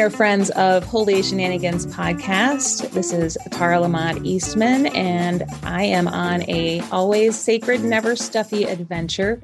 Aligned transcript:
There, 0.00 0.08
friends 0.08 0.48
of 0.52 0.82
Holy 0.82 1.22
Shenanigans 1.22 1.84
podcast. 1.88 2.90
This 2.92 3.12
is 3.12 3.36
Tara 3.50 3.80
Lamont 3.80 4.24
Eastman, 4.24 4.86
and 4.96 5.44
I 5.62 5.82
am 5.82 6.08
on 6.08 6.42
a 6.48 6.80
always 6.90 7.38
sacred, 7.38 7.84
never 7.84 8.16
stuffy 8.16 8.64
adventure. 8.64 9.42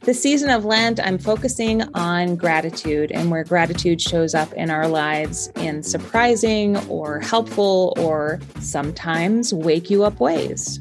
This 0.00 0.20
season 0.20 0.50
of 0.50 0.64
Lent, 0.64 0.98
I'm 0.98 1.18
focusing 1.18 1.82
on 1.94 2.34
gratitude 2.34 3.12
and 3.12 3.30
where 3.30 3.44
gratitude 3.44 4.00
shows 4.00 4.34
up 4.34 4.52
in 4.54 4.70
our 4.70 4.88
lives 4.88 5.52
in 5.54 5.84
surprising 5.84 6.76
or 6.88 7.20
helpful 7.20 7.94
or 7.96 8.40
sometimes 8.58 9.54
wake 9.54 9.88
you 9.88 10.02
up 10.02 10.18
ways. 10.18 10.80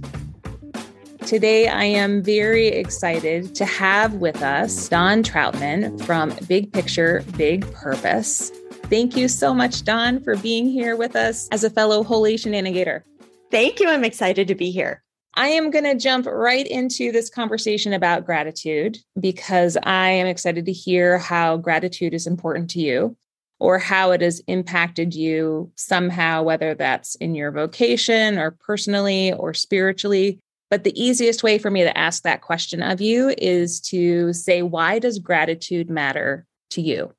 Today, 1.27 1.67
I 1.67 1.83
am 1.83 2.23
very 2.23 2.69
excited 2.69 3.53
to 3.53 3.65
have 3.65 4.15
with 4.15 4.42
us 4.42 4.89
Dawn 4.89 5.21
Trautman 5.21 6.04
from 6.05 6.33
Big 6.48 6.73
Picture, 6.73 7.23
Big 7.37 7.71
Purpose. 7.71 8.52
Thank 8.92 9.16
you 9.16 9.30
so 9.30 9.54
much, 9.54 9.86
Dawn, 9.86 10.22
for 10.22 10.36
being 10.36 10.70
here 10.70 10.98
with 10.98 11.16
us 11.16 11.48
as 11.54 11.64
a 11.64 11.70
fellow 11.70 12.04
Holy 12.04 12.36
Shenanigator. 12.36 13.04
Thank 13.50 13.80
you. 13.80 13.88
I'm 13.88 14.04
excited 14.04 14.50
to 14.50 14.56
be 14.56 14.70
here. 14.70 15.02
I 15.36 15.48
am 15.48 15.72
going 15.72 15.86
to 15.86 15.96
jump 15.96 16.26
right 16.26 16.68
into 16.68 17.14
this 17.14 17.30
conversation 17.30 17.94
about 17.94 18.26
gratitude 18.26 18.98
because 19.18 19.78
I 19.82 20.10
am 20.10 20.28
excited 20.28 20.66
to 20.66 20.74
hear 20.74 21.18
how 21.18 21.56
gratitude 21.56 22.14
is 22.14 22.28
important 22.28 22.70
to 22.72 22.82
you 22.82 23.16
or 23.62 23.80
how 23.80 24.12
it 24.12 24.20
has 24.20 24.42
impacted 24.48 25.16
you 25.16 25.72
somehow, 25.78 26.44
whether 26.44 26.76
that's 26.76 27.16
in 27.16 27.34
your 27.34 27.52
vocation 27.52 28.38
or 28.38 28.52
personally 28.52 29.32
or 29.32 29.54
spiritually. 29.54 30.38
But 30.70 30.84
the 30.84 31.02
easiest 31.02 31.44
way 31.44 31.60
for 31.60 31.72
me 31.72 31.84
to 31.84 31.98
ask 31.98 32.23
that 32.23 32.42
question 32.42 32.84
of 32.84 33.00
you 33.00 33.34
is 33.38 33.80
to 33.84 34.34
say, 34.34 34.64
why 34.64 35.00
does 35.00 35.18
gratitude 35.18 35.90
matter 35.90 36.46
to 36.72 36.82
you? 36.82 37.14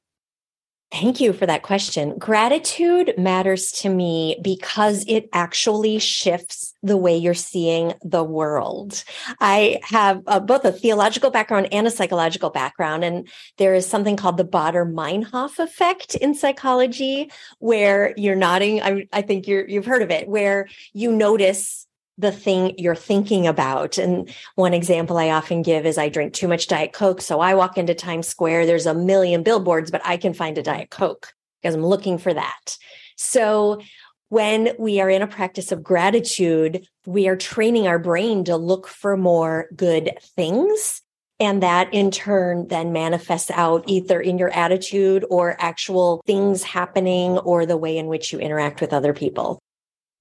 Thank 0.92 1.22
you 1.22 1.32
for 1.32 1.47
that 1.47 1.62
question. 1.62 2.19
Gratitude 2.19 3.14
matters 3.16 3.72
to 3.72 3.88
me 3.88 4.36
because 4.42 5.06
it 5.08 5.26
actually 5.32 5.98
shifts 5.98 6.75
the 6.82 6.98
way 6.98 7.16
you're 7.16 7.32
seeing 7.32 7.94
the 8.03 8.22
world. 8.22 9.03
I 9.41 9.80
have 9.84 10.22
uh, 10.26 10.38
both 10.38 10.66
a 10.66 10.70
theological 10.70 11.30
background 11.30 11.69
and 11.72 11.86
a 11.86 11.91
psychological 11.91 12.50
background, 12.50 13.04
and 13.04 13.26
there 13.56 13.75
is 13.75 13.86
something 13.86 14.16
called 14.16 14.36
the 14.36 14.44
Baader-Meinhof 14.44 15.58
effect 15.58 16.14
in 16.16 16.34
psychology, 16.34 17.30
where 17.59 18.12
you're 18.19 18.36
nodding. 18.36 18.82
I, 18.82 19.09
I 19.14 19.22
think 19.22 19.48
you're, 19.48 19.66
you've 19.66 19.86
heard 19.86 20.03
of 20.03 20.10
it, 20.10 20.28
where 20.28 20.69
you 20.92 21.10
notice 21.10 21.86
the 22.18 22.32
thing 22.32 22.74
you're 22.78 22.94
thinking 22.94 23.46
about. 23.46 23.98
And 23.98 24.32
one 24.54 24.74
example 24.74 25.18
I 25.18 25.30
often 25.30 25.62
give 25.62 25.86
is 25.86 25.98
I 25.98 26.08
drink 26.08 26.34
too 26.34 26.48
much 26.48 26.68
Diet 26.68 26.92
Coke. 26.92 27.20
So 27.20 27.40
I 27.40 27.54
walk 27.54 27.78
into 27.78 27.94
Times 27.94 28.28
Square, 28.28 28.66
there's 28.66 28.86
a 28.86 28.94
million 28.94 29.42
billboards, 29.42 29.90
but 29.90 30.02
I 30.04 30.16
can 30.16 30.34
find 30.34 30.58
a 30.58 30.62
Diet 30.62 30.90
Coke 30.90 31.32
because 31.60 31.74
I'm 31.74 31.84
looking 31.84 32.18
for 32.18 32.34
that. 32.34 32.76
So 33.16 33.80
when 34.28 34.74
we 34.78 35.00
are 35.00 35.10
in 35.10 35.22
a 35.22 35.26
practice 35.26 35.72
of 35.72 35.82
gratitude, 35.82 36.86
we 37.06 37.28
are 37.28 37.36
training 37.36 37.86
our 37.86 37.98
brain 37.98 38.44
to 38.44 38.56
look 38.56 38.88
for 38.88 39.16
more 39.16 39.68
good 39.76 40.12
things. 40.36 41.02
And 41.38 41.62
that 41.62 41.92
in 41.92 42.10
turn 42.10 42.68
then 42.68 42.92
manifests 42.92 43.50
out 43.50 43.84
either 43.88 44.20
in 44.20 44.38
your 44.38 44.50
attitude 44.50 45.24
or 45.28 45.56
actual 45.58 46.22
things 46.24 46.62
happening 46.62 47.38
or 47.38 47.66
the 47.66 47.76
way 47.76 47.98
in 47.98 48.06
which 48.06 48.32
you 48.32 48.38
interact 48.38 48.80
with 48.80 48.92
other 48.92 49.12
people. 49.12 49.58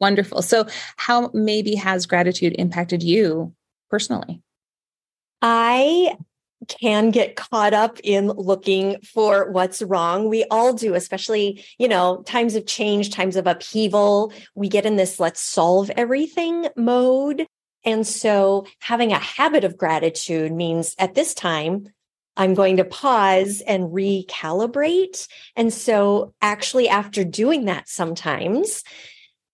Wonderful. 0.02 0.42
So, 0.42 0.66
how 0.98 1.30
maybe 1.34 1.76
has 1.76 2.08
gratitude 2.08 2.56
impacted 2.58 3.04
you 3.04 3.54
personally? 3.90 4.42
I 5.44 6.18
can 6.68 7.12
get 7.12 7.36
caught 7.36 7.74
up 7.74 8.00
in 8.04 8.28
looking 8.28 9.00
for 9.02 9.52
what's 9.52 9.82
wrong. 9.82 10.28
We 10.28 10.44
all 10.52 10.74
do, 10.74 10.96
especially, 10.96 11.64
you 11.78 11.88
know, 11.88 12.24
times 12.24 12.56
of 12.56 12.66
change, 12.66 13.12
times 13.12 13.36
of 13.36 13.48
upheaval. 13.48 14.34
We 14.56 14.70
get 14.70 14.86
in 14.86 14.96
this 14.96 15.20
let's 15.20 15.40
solve 15.40 15.92
everything 15.92 16.68
mode. 16.76 17.46
And 17.84 18.06
so 18.06 18.66
having 18.80 19.12
a 19.12 19.20
habit 19.20 19.64
of 19.64 19.78
gratitude 19.78 20.52
means 20.52 20.96
at 20.98 21.16
this 21.16 21.34
time, 21.34 21.88
I'm 22.38 22.54
going 22.54 22.78
to 22.78 22.86
pause 22.86 23.62
and 23.62 23.86
recalibrate. 23.86 25.28
And 25.56 25.74
so 25.74 26.34
actually, 26.42 26.90
after 26.90 27.24
doing 27.24 27.66
that 27.66 27.90
sometimes, 27.90 28.84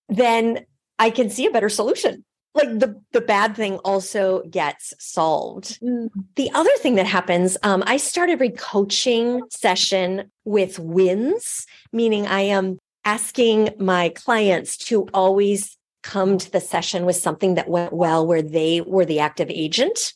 then 0.09 0.65
I 0.99 1.09
can 1.09 1.29
see 1.29 1.45
a 1.45 1.51
better 1.51 1.69
solution. 1.69 2.23
Like 2.55 2.79
the 2.79 2.99
the 3.11 3.21
bad 3.21 3.55
thing 3.55 3.77
also 3.79 4.41
gets 4.43 4.93
solved. 4.97 5.79
Mm. 5.79 6.09
The 6.35 6.49
other 6.53 6.75
thing 6.79 6.95
that 6.95 7.05
happens, 7.05 7.55
um, 7.61 7.83
I 7.85 7.97
started 7.97 8.33
every 8.33 8.49
coaching 8.49 9.43
session 9.51 10.31
with 10.43 10.79
wins, 10.79 11.67
meaning 11.93 12.25
I 12.25 12.41
am 12.41 12.79
asking 13.05 13.69
my 13.79 14.09
clients 14.09 14.75
to 14.77 15.07
always 15.13 15.77
come 16.03 16.37
to 16.37 16.51
the 16.51 16.59
session 16.59 17.05
with 17.05 17.15
something 17.15 17.55
that 17.55 17.69
went 17.69 17.93
well 17.93 18.25
where 18.25 18.41
they 18.41 18.81
were 18.81 19.05
the 19.05 19.19
active 19.19 19.49
agent. 19.49 20.13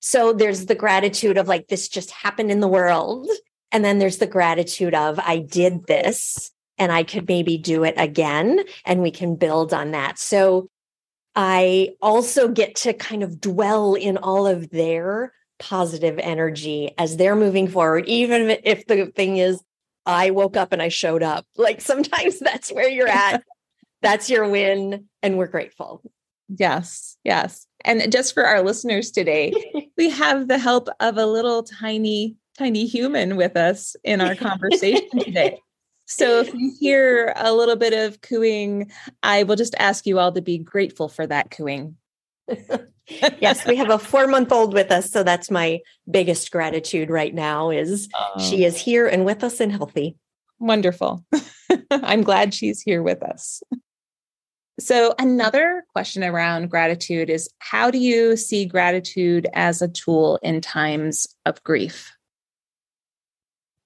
So 0.00 0.32
there's 0.32 0.66
the 0.66 0.74
gratitude 0.74 1.38
of 1.38 1.48
like, 1.48 1.68
this 1.68 1.88
just 1.88 2.10
happened 2.10 2.50
in 2.50 2.60
the 2.60 2.68
world. 2.68 3.28
And 3.72 3.84
then 3.84 3.98
there's 3.98 4.18
the 4.18 4.26
gratitude 4.26 4.94
of, 4.94 5.18
I 5.18 5.38
did 5.38 5.86
this 5.86 6.50
and 6.80 6.90
I 6.90 7.04
could 7.04 7.28
maybe 7.28 7.58
do 7.58 7.84
it 7.84 7.94
again 7.98 8.64
and 8.86 9.02
we 9.02 9.10
can 9.12 9.36
build 9.36 9.72
on 9.72 9.92
that. 9.92 10.18
So 10.18 10.68
I 11.36 11.90
also 12.02 12.48
get 12.48 12.74
to 12.76 12.94
kind 12.94 13.22
of 13.22 13.40
dwell 13.40 13.94
in 13.94 14.16
all 14.16 14.46
of 14.46 14.70
their 14.70 15.32
positive 15.60 16.18
energy 16.18 16.92
as 16.98 17.18
they're 17.18 17.36
moving 17.36 17.68
forward, 17.68 18.06
even 18.06 18.58
if 18.64 18.86
the 18.86 19.06
thing 19.14 19.36
is, 19.36 19.62
I 20.06 20.30
woke 20.30 20.56
up 20.56 20.72
and 20.72 20.82
I 20.82 20.88
showed 20.88 21.22
up. 21.22 21.46
Like 21.56 21.82
sometimes 21.82 22.38
that's 22.40 22.72
where 22.72 22.88
you're 22.88 23.06
at. 23.06 23.44
that's 24.00 24.30
your 24.30 24.48
win. 24.48 25.04
And 25.22 25.36
we're 25.36 25.46
grateful. 25.46 26.02
Yes. 26.48 27.18
Yes. 27.22 27.66
And 27.84 28.10
just 28.10 28.34
for 28.34 28.44
our 28.44 28.62
listeners 28.62 29.10
today, 29.10 29.52
we 29.98 30.10
have 30.10 30.48
the 30.48 30.58
help 30.58 30.88
of 30.98 31.18
a 31.18 31.26
little 31.26 31.62
tiny, 31.62 32.36
tiny 32.58 32.86
human 32.86 33.36
with 33.36 33.56
us 33.56 33.94
in 34.02 34.20
our 34.22 34.34
conversation 34.34 35.18
today. 35.20 35.60
So 36.10 36.40
if 36.40 36.52
you 36.52 36.72
hear 36.78 37.32
a 37.36 37.52
little 37.52 37.76
bit 37.76 37.92
of 37.92 38.20
cooing, 38.20 38.90
I 39.22 39.44
will 39.44 39.56
just 39.56 39.74
ask 39.78 40.06
you 40.06 40.18
all 40.18 40.32
to 40.32 40.42
be 40.42 40.58
grateful 40.58 41.08
for 41.08 41.26
that 41.26 41.50
cooing 41.50 41.96
yes, 43.40 43.66
we 43.66 43.76
have 43.76 43.90
a 43.90 43.98
four 43.98 44.26
month 44.26 44.52
old 44.52 44.74
with 44.74 44.90
us. 44.90 45.10
So 45.10 45.22
that's 45.22 45.50
my 45.50 45.80
biggest 46.10 46.50
gratitude 46.50 47.10
right 47.10 47.34
now 47.34 47.70
is 47.70 48.08
uh-huh. 48.14 48.40
she 48.40 48.64
is 48.64 48.76
here 48.76 49.06
and 49.06 49.24
with 49.24 49.44
us 49.44 49.60
and 49.60 49.72
healthy. 49.72 50.16
Wonderful. 50.58 51.24
I'm 51.90 52.22
glad 52.22 52.54
she's 52.54 52.80
here 52.80 53.02
with 53.02 53.22
us. 53.22 53.62
So, 54.78 55.14
another 55.18 55.84
question 55.92 56.24
around 56.24 56.70
gratitude 56.70 57.28
is 57.28 57.50
how 57.58 57.90
do 57.90 57.98
you 57.98 58.34
see 58.34 58.64
gratitude 58.64 59.46
as 59.52 59.82
a 59.82 59.88
tool 59.88 60.38
in 60.42 60.62
times 60.62 61.26
of 61.44 61.62
grief? 61.64 62.14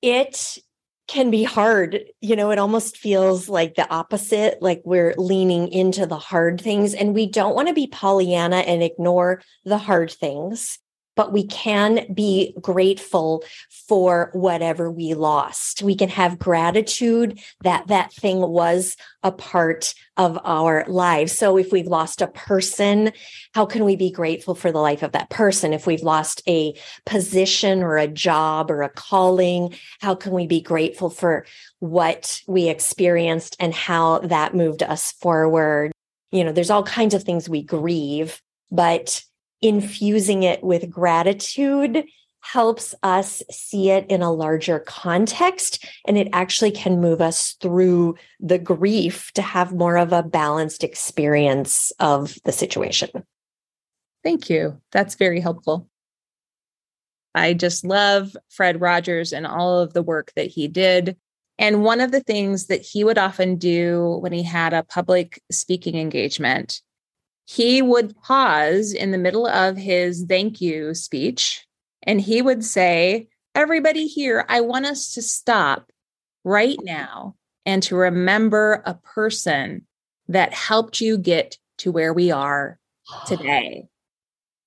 It 0.02 0.58
can 1.06 1.30
be 1.30 1.44
hard. 1.44 2.04
You 2.20 2.36
know, 2.36 2.50
it 2.50 2.58
almost 2.58 2.96
feels 2.96 3.48
like 3.48 3.74
the 3.74 3.88
opposite, 3.90 4.62
like 4.62 4.82
we're 4.84 5.14
leaning 5.16 5.68
into 5.68 6.06
the 6.06 6.18
hard 6.18 6.60
things. 6.60 6.94
And 6.94 7.14
we 7.14 7.26
don't 7.26 7.54
want 7.54 7.68
to 7.68 7.74
be 7.74 7.86
Pollyanna 7.86 8.58
and 8.58 8.82
ignore 8.82 9.42
the 9.64 9.78
hard 9.78 10.10
things 10.10 10.78
but 11.16 11.32
we 11.32 11.46
can 11.46 12.12
be 12.12 12.54
grateful 12.60 13.44
for 13.88 14.30
whatever 14.32 14.90
we 14.90 15.14
lost. 15.14 15.82
We 15.82 15.94
can 15.94 16.08
have 16.08 16.38
gratitude 16.38 17.40
that 17.62 17.86
that 17.88 18.12
thing 18.12 18.40
was 18.40 18.96
a 19.22 19.32
part 19.32 19.94
of 20.16 20.38
our 20.44 20.84
lives. 20.86 21.32
So 21.32 21.56
if 21.56 21.72
we've 21.72 21.86
lost 21.86 22.20
a 22.20 22.26
person, 22.26 23.12
how 23.54 23.66
can 23.66 23.84
we 23.84 23.96
be 23.96 24.10
grateful 24.10 24.54
for 24.54 24.70
the 24.70 24.80
life 24.80 25.02
of 25.02 25.12
that 25.12 25.30
person? 25.30 25.72
If 25.72 25.86
we've 25.86 26.02
lost 26.02 26.42
a 26.46 26.74
position 27.06 27.82
or 27.82 27.96
a 27.96 28.06
job 28.06 28.70
or 28.70 28.82
a 28.82 28.88
calling, 28.88 29.74
how 30.00 30.14
can 30.14 30.32
we 30.32 30.46
be 30.46 30.60
grateful 30.60 31.10
for 31.10 31.46
what 31.80 32.40
we 32.46 32.68
experienced 32.68 33.56
and 33.58 33.74
how 33.74 34.18
that 34.20 34.54
moved 34.54 34.82
us 34.82 35.12
forward? 35.12 35.92
You 36.30 36.44
know, 36.44 36.52
there's 36.52 36.70
all 36.70 36.82
kinds 36.82 37.14
of 37.14 37.22
things 37.22 37.48
we 37.48 37.62
grieve, 37.62 38.40
but 38.70 39.22
infusing 39.64 40.42
it 40.42 40.62
with 40.62 40.90
gratitude 40.90 42.04
helps 42.42 42.94
us 43.02 43.42
see 43.50 43.88
it 43.88 44.04
in 44.10 44.20
a 44.20 44.30
larger 44.30 44.78
context 44.78 45.82
and 46.06 46.18
it 46.18 46.28
actually 46.34 46.70
can 46.70 47.00
move 47.00 47.22
us 47.22 47.56
through 47.62 48.14
the 48.38 48.58
grief 48.58 49.32
to 49.32 49.40
have 49.40 49.72
more 49.72 49.96
of 49.96 50.12
a 50.12 50.22
balanced 50.22 50.84
experience 50.84 51.90
of 51.98 52.36
the 52.44 52.52
situation. 52.52 53.08
Thank 54.22 54.50
you. 54.50 54.78
That's 54.92 55.14
very 55.14 55.40
helpful. 55.40 55.88
I 57.34 57.54
just 57.54 57.82
love 57.82 58.36
Fred 58.50 58.82
Rogers 58.82 59.32
and 59.32 59.46
all 59.46 59.78
of 59.78 59.94
the 59.94 60.02
work 60.02 60.30
that 60.36 60.48
he 60.48 60.68
did. 60.68 61.16
And 61.58 61.82
one 61.82 62.02
of 62.02 62.12
the 62.12 62.20
things 62.20 62.66
that 62.66 62.82
he 62.82 63.04
would 63.04 63.16
often 63.16 63.56
do 63.56 64.18
when 64.20 64.32
he 64.32 64.42
had 64.42 64.74
a 64.74 64.82
public 64.82 65.40
speaking 65.50 65.96
engagement 65.96 66.82
he 67.46 67.82
would 67.82 68.16
pause 68.22 68.92
in 68.92 69.10
the 69.10 69.18
middle 69.18 69.46
of 69.46 69.76
his 69.76 70.24
thank 70.28 70.60
you 70.60 70.94
speech 70.94 71.66
and 72.02 72.20
he 72.20 72.42
would 72.42 72.64
say, 72.64 73.28
Everybody 73.54 74.08
here, 74.08 74.44
I 74.48 74.60
want 74.62 74.86
us 74.86 75.14
to 75.14 75.22
stop 75.22 75.92
right 76.42 76.78
now 76.82 77.36
and 77.64 77.82
to 77.84 77.94
remember 77.94 78.82
a 78.84 78.94
person 78.94 79.86
that 80.28 80.52
helped 80.52 81.00
you 81.00 81.16
get 81.16 81.56
to 81.78 81.92
where 81.92 82.12
we 82.12 82.32
are 82.32 82.80
today. 83.26 83.86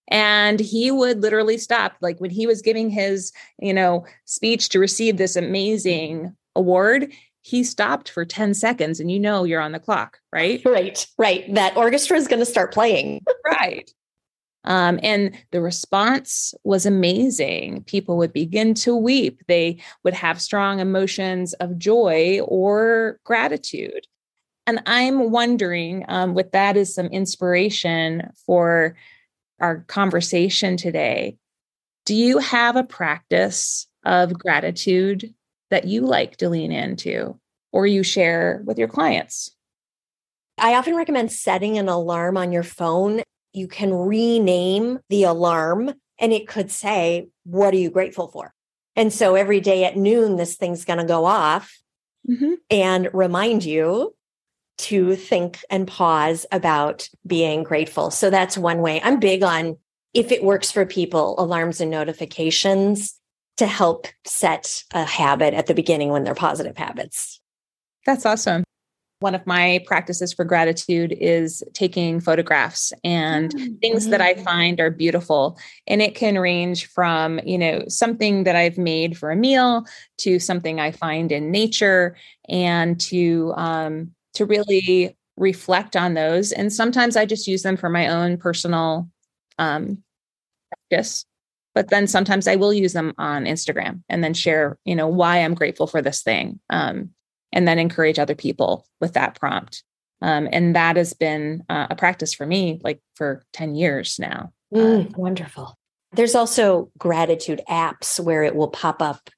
And 0.07 0.59
he 0.59 0.89
would 0.89 1.21
literally 1.21 1.57
stop, 1.57 1.97
like 1.99 2.19
when 2.19 2.29
he 2.29 2.47
was 2.47 2.61
giving 2.61 2.89
his, 2.89 3.33
you 3.59 3.73
know, 3.73 4.05
speech 4.23 4.69
to 4.69 4.79
receive 4.79 5.17
this 5.17 5.35
amazing 5.35 6.33
award, 6.55 7.11
he 7.47 7.63
stopped 7.63 8.09
for 8.09 8.25
10 8.25 8.53
seconds 8.53 8.99
and 8.99 9.09
you 9.09 9.17
know 9.17 9.45
you're 9.45 9.61
on 9.61 9.71
the 9.71 9.79
clock, 9.79 10.19
right? 10.33 10.61
Right, 10.65 11.07
right. 11.17 11.53
That 11.53 11.77
orchestra 11.77 12.17
is 12.17 12.27
going 12.27 12.41
to 12.41 12.45
start 12.45 12.73
playing. 12.73 13.23
right. 13.45 13.89
Um, 14.65 14.99
and 15.01 15.33
the 15.51 15.61
response 15.61 16.53
was 16.65 16.85
amazing. 16.85 17.85
People 17.85 18.17
would 18.17 18.33
begin 18.33 18.73
to 18.73 18.93
weep. 18.97 19.43
They 19.47 19.77
would 20.03 20.13
have 20.13 20.41
strong 20.41 20.81
emotions 20.81 21.53
of 21.53 21.77
joy 21.77 22.41
or 22.43 23.17
gratitude. 23.23 24.07
And 24.65 24.81
I'm 24.85 25.31
wondering, 25.31 26.03
um, 26.09 26.33
with 26.33 26.51
that 26.51 26.75
as 26.75 26.93
some 26.93 27.07
inspiration 27.07 28.29
for 28.45 28.97
our 29.61 29.85
conversation 29.87 30.75
today, 30.75 31.37
do 32.05 32.13
you 32.13 32.39
have 32.39 32.75
a 32.75 32.83
practice 32.83 33.87
of 34.03 34.33
gratitude 34.33 35.33
that 35.69 35.85
you 35.85 36.01
like 36.01 36.37
to 36.37 36.49
lean 36.49 36.71
into 36.71 37.39
or 37.71 37.85
you 37.85 38.03
share 38.03 38.61
with 38.65 38.77
your 38.77 38.87
clients? 38.87 39.51
I 40.57 40.75
often 40.75 40.95
recommend 40.95 41.31
setting 41.31 41.77
an 41.77 41.87
alarm 41.87 42.37
on 42.37 42.51
your 42.51 42.63
phone. 42.63 43.21
You 43.53 43.67
can 43.67 43.93
rename 43.93 44.99
the 45.09 45.23
alarm 45.23 45.93
and 46.19 46.33
it 46.33 46.47
could 46.47 46.71
say, 46.71 47.29
What 47.43 47.73
are 47.73 47.77
you 47.77 47.89
grateful 47.89 48.27
for? 48.27 48.53
And 48.95 49.13
so 49.13 49.35
every 49.35 49.59
day 49.59 49.85
at 49.85 49.95
noon, 49.95 50.37
this 50.37 50.55
thing's 50.55 50.85
going 50.85 50.99
to 50.99 51.05
go 51.05 51.25
off 51.25 51.77
mm-hmm. 52.27 52.53
and 52.71 53.09
remind 53.13 53.63
you 53.63 54.15
to 54.79 55.15
think 55.15 55.59
and 55.69 55.87
pause 55.87 56.45
about 56.51 57.07
being 57.25 57.63
grateful. 57.63 58.11
So 58.11 58.29
that's 58.29 58.57
one 58.57 58.79
way. 58.79 59.01
I'm 59.03 59.19
big 59.19 59.43
on 59.43 59.77
if 60.13 60.31
it 60.31 60.43
works 60.43 60.71
for 60.71 60.85
people, 60.85 61.35
alarms 61.37 61.81
and 61.81 61.91
notifications 61.91 63.19
to 63.57 63.67
help 63.67 64.07
set 64.25 64.83
a 64.93 65.03
habit 65.03 65.53
at 65.53 65.67
the 65.67 65.73
beginning 65.73 66.09
when 66.09 66.23
they're 66.23 66.35
positive 66.35 66.77
habits. 66.77 67.39
That's 68.05 68.25
awesome. 68.25 68.63
One 69.19 69.33
of 69.33 69.47
my 69.47 69.83
practices 69.87 70.31
for 70.31 70.45
gratitude 70.45 71.11
is 71.19 71.63
taking 71.73 72.19
photographs 72.19 72.93
and 73.03 73.51
mm-hmm. 73.51 73.75
things 73.77 74.07
that 74.09 74.21
I 74.21 74.35
find 74.35 74.79
are 74.79 74.91
beautiful. 74.91 75.57
And 75.87 76.03
it 76.03 76.13
can 76.13 76.37
range 76.37 76.85
from, 76.85 77.39
you 77.43 77.57
know, 77.57 77.83
something 77.87 78.43
that 78.43 78.55
I've 78.55 78.77
made 78.77 79.17
for 79.17 79.31
a 79.31 79.35
meal 79.35 79.85
to 80.19 80.37
something 80.37 80.79
I 80.79 80.91
find 80.91 81.31
in 81.31 81.49
nature 81.49 82.15
and 82.47 82.99
to 83.01 83.53
um 83.57 84.11
to 84.35 84.45
really 84.45 85.17
reflect 85.35 85.95
on 85.95 86.13
those. 86.13 86.51
And 86.51 86.71
sometimes 86.71 87.17
I 87.17 87.25
just 87.25 87.47
use 87.47 87.63
them 87.63 87.75
for 87.75 87.89
my 87.89 88.07
own 88.09 88.37
personal 88.37 89.09
um 89.57 90.03
practice 90.91 91.25
but 91.77 91.89
then 91.89 92.07
sometimes 92.07 92.47
I 92.47 92.55
will 92.55 92.73
use 92.73 92.93
them 92.93 93.13
on 93.19 93.45
Instagram 93.45 94.01
and 94.09 94.23
then 94.23 94.33
share, 94.33 94.79
you 94.83 94.95
know, 94.95 95.07
why 95.07 95.37
I'm 95.43 95.53
grateful 95.53 95.85
for 95.85 96.01
this 96.01 96.23
thing. 96.23 96.59
Um, 96.71 97.11
and 97.53 97.67
then 97.67 97.77
encourage 97.77 98.17
other 98.17 98.33
people 98.33 98.87
with 98.99 99.13
that 99.13 99.39
prompt. 99.39 99.83
Um, 100.23 100.49
and 100.51 100.75
that 100.75 100.95
has 100.95 101.13
been 101.13 101.61
uh, 101.69 101.85
a 101.91 101.95
practice 101.95 102.33
for 102.33 102.47
me 102.47 102.81
like 102.83 102.99
for 103.13 103.45
10 103.53 103.75
years 103.75 104.17
now. 104.17 104.53
Mm, 104.73 105.15
wonderful. 105.15 105.77
There's 106.13 106.33
also 106.33 106.89
gratitude 106.97 107.61
apps 107.69 108.19
where 108.19 108.41
it 108.41 108.55
will 108.55 108.69
pop 108.69 108.99
up 108.99 109.29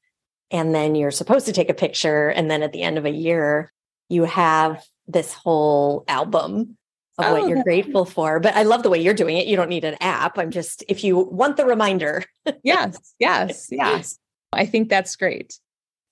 and 0.50 0.74
then 0.74 0.96
you're 0.96 1.12
supposed 1.12 1.46
to 1.48 1.52
take 1.52 1.70
a 1.70 1.74
picture. 1.74 2.30
And 2.30 2.50
then 2.50 2.64
at 2.64 2.72
the 2.72 2.84
end 2.84 2.98
of 2.98 3.04
a 3.04 3.12
year, 3.12 3.70
you 4.08 4.24
have 4.24 4.82
this 5.10 5.34
whole 5.34 6.06
album 6.08 6.78
of 7.20 7.26
oh, 7.26 7.34
what 7.34 7.50
you're 7.50 7.64
grateful 7.64 8.06
for. 8.06 8.40
But 8.40 8.56
I 8.56 8.64
love 8.64 8.84
the 8.84 8.90
way 8.90 9.02
you're 9.02 9.14
doing 9.14 9.38
it. 9.38 9.48
You 9.48 9.56
don't 9.56 9.70
need 9.70 9.84
an 9.84 9.96
app. 10.02 10.38
I'm 10.38 10.52
just, 10.52 10.84
if 10.88 11.04
you 11.04 11.18
want 11.18 11.58
the 11.58 11.66
reminder. 11.66 12.24
yes, 12.64 12.98
yes, 13.20 13.68
yes. 13.72 14.18
I 14.54 14.66
think 14.66 14.90
that's 14.90 15.16
great. 15.16 15.60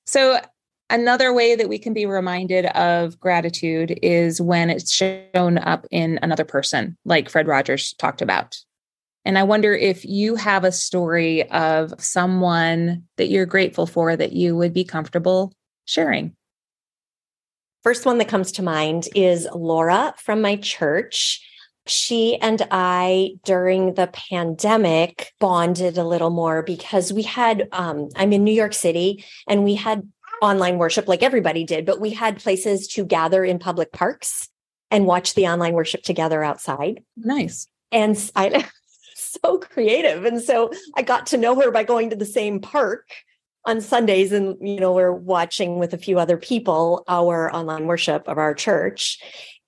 So, 0.06 0.40
another 0.90 1.34
way 1.34 1.56
that 1.56 1.68
we 1.68 1.80
can 1.80 1.94
be 1.94 2.06
reminded 2.06 2.66
of 2.68 3.20
gratitude 3.20 4.00
is 4.02 4.40
when 4.40 4.70
it's 4.70 4.92
shown 4.92 5.58
up 5.58 5.86
in 5.92 6.20
another 6.22 6.46
person, 6.46 6.98
like 7.04 7.30
Fred 7.30 7.48
Rogers 7.48 7.94
talked 7.94 8.22
about. 8.22 8.58
And 9.26 9.38
I 9.38 9.44
wonder 9.44 9.74
if 9.74 10.06
you 10.06 10.36
have 10.36 10.64
a 10.64 10.72
story 10.72 11.50
of 11.52 11.94
someone 11.98 13.04
that 13.18 13.28
you're 13.28 13.46
grateful 13.46 13.86
for 13.86 14.16
that 14.16 14.32
you 14.32 14.56
would 14.56 14.74
be 14.74 14.86
comfortable 14.86 15.52
sharing. 15.84 16.37
First 17.88 18.06
one 18.06 18.18
that 18.18 18.28
comes 18.28 18.52
to 18.52 18.64
mind 18.64 19.08
is 19.16 19.48
Laura 19.56 20.14
from 20.18 20.42
my 20.42 20.58
church. 20.58 21.42
She 21.86 22.36
and 22.36 22.68
I, 22.70 23.36
during 23.46 23.94
the 23.94 24.08
pandemic, 24.08 25.32
bonded 25.40 25.98
a 25.98 26.04
little 26.04 26.30
more 26.30 26.64
because 26.64 27.14
we 27.14 27.24
had, 27.24 27.70
um, 27.72 28.10
I'm 28.18 28.34
in 28.34 28.44
New 28.44 28.52
York 28.52 28.74
City 28.74 29.24
and 29.48 29.64
we 29.64 29.76
had 29.76 30.06
online 30.42 30.80
worship 30.80 31.08
like 31.08 31.24
everybody 31.24 31.64
did, 31.64 31.86
but 31.86 32.02
we 32.02 32.10
had 32.10 32.40
places 32.40 32.90
to 32.90 33.06
gather 33.06 33.46
in 33.46 33.58
public 33.58 33.94
parks 33.94 34.50
and 34.92 35.06
watch 35.06 35.34
the 35.34 35.48
online 35.48 35.74
worship 35.74 36.04
together 36.04 36.44
outside. 36.44 37.02
Nice. 37.16 37.70
And 37.94 38.18
I, 38.36 38.68
so 39.16 39.60
creative. 39.60 40.26
And 40.26 40.42
so 40.42 40.72
I 40.98 41.04
got 41.04 41.28
to 41.28 41.38
know 41.38 41.56
her 41.62 41.72
by 41.72 41.86
going 41.86 42.10
to 42.10 42.18
the 42.18 42.26
same 42.26 42.60
park 42.60 43.08
on 43.66 43.82
Sundays, 43.82 44.32
and 44.32 44.58
you 44.62 44.80
know, 44.80 44.94
we're 44.94 45.12
watching 45.12 45.80
with 45.80 45.94
a 45.94 45.98
few 45.98 46.20
other 46.20 46.38
people 46.38 47.04
our 47.08 47.54
online 47.54 47.86
worship 47.86 48.28
of 48.28 48.38
our 48.38 48.54
church. 48.54 49.20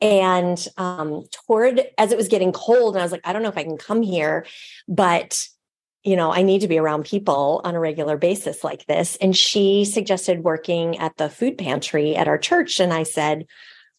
And 0.02 0.66
um, 0.78 1.24
toward 1.32 1.82
as 1.98 2.12
it 2.12 2.18
was 2.18 2.30
getting 2.30 2.54
cold, 2.54 2.96
and 2.96 3.02
I 3.02 3.06
was 3.06 3.12
like, 3.12 3.26
I 3.26 3.34
don't 3.34 3.44
know 3.44 3.50
if 3.50 3.58
I 3.58 3.64
can 3.64 3.78
come 3.78 4.02
here, 4.02 4.46
but 4.88 5.46
you 6.04 6.16
know, 6.16 6.32
I 6.32 6.44
need 6.44 6.62
to 6.62 6.68
be 6.68 6.78
around 6.78 7.04
people 7.04 7.60
on 7.66 7.76
a 7.76 7.80
regular 7.80 8.16
basis 8.16 8.64
like 8.64 8.86
this. 8.86 9.18
And 9.18 9.36
she 9.36 9.84
suggested 9.84 10.46
working 10.46 10.98
at 10.98 11.18
the 11.18 11.30
food 11.30 11.58
pantry 11.58 12.16
at 12.16 12.28
our 12.28 12.38
church. 12.38 12.80
And 12.80 12.94
I 12.94 13.04
said, 13.04 13.46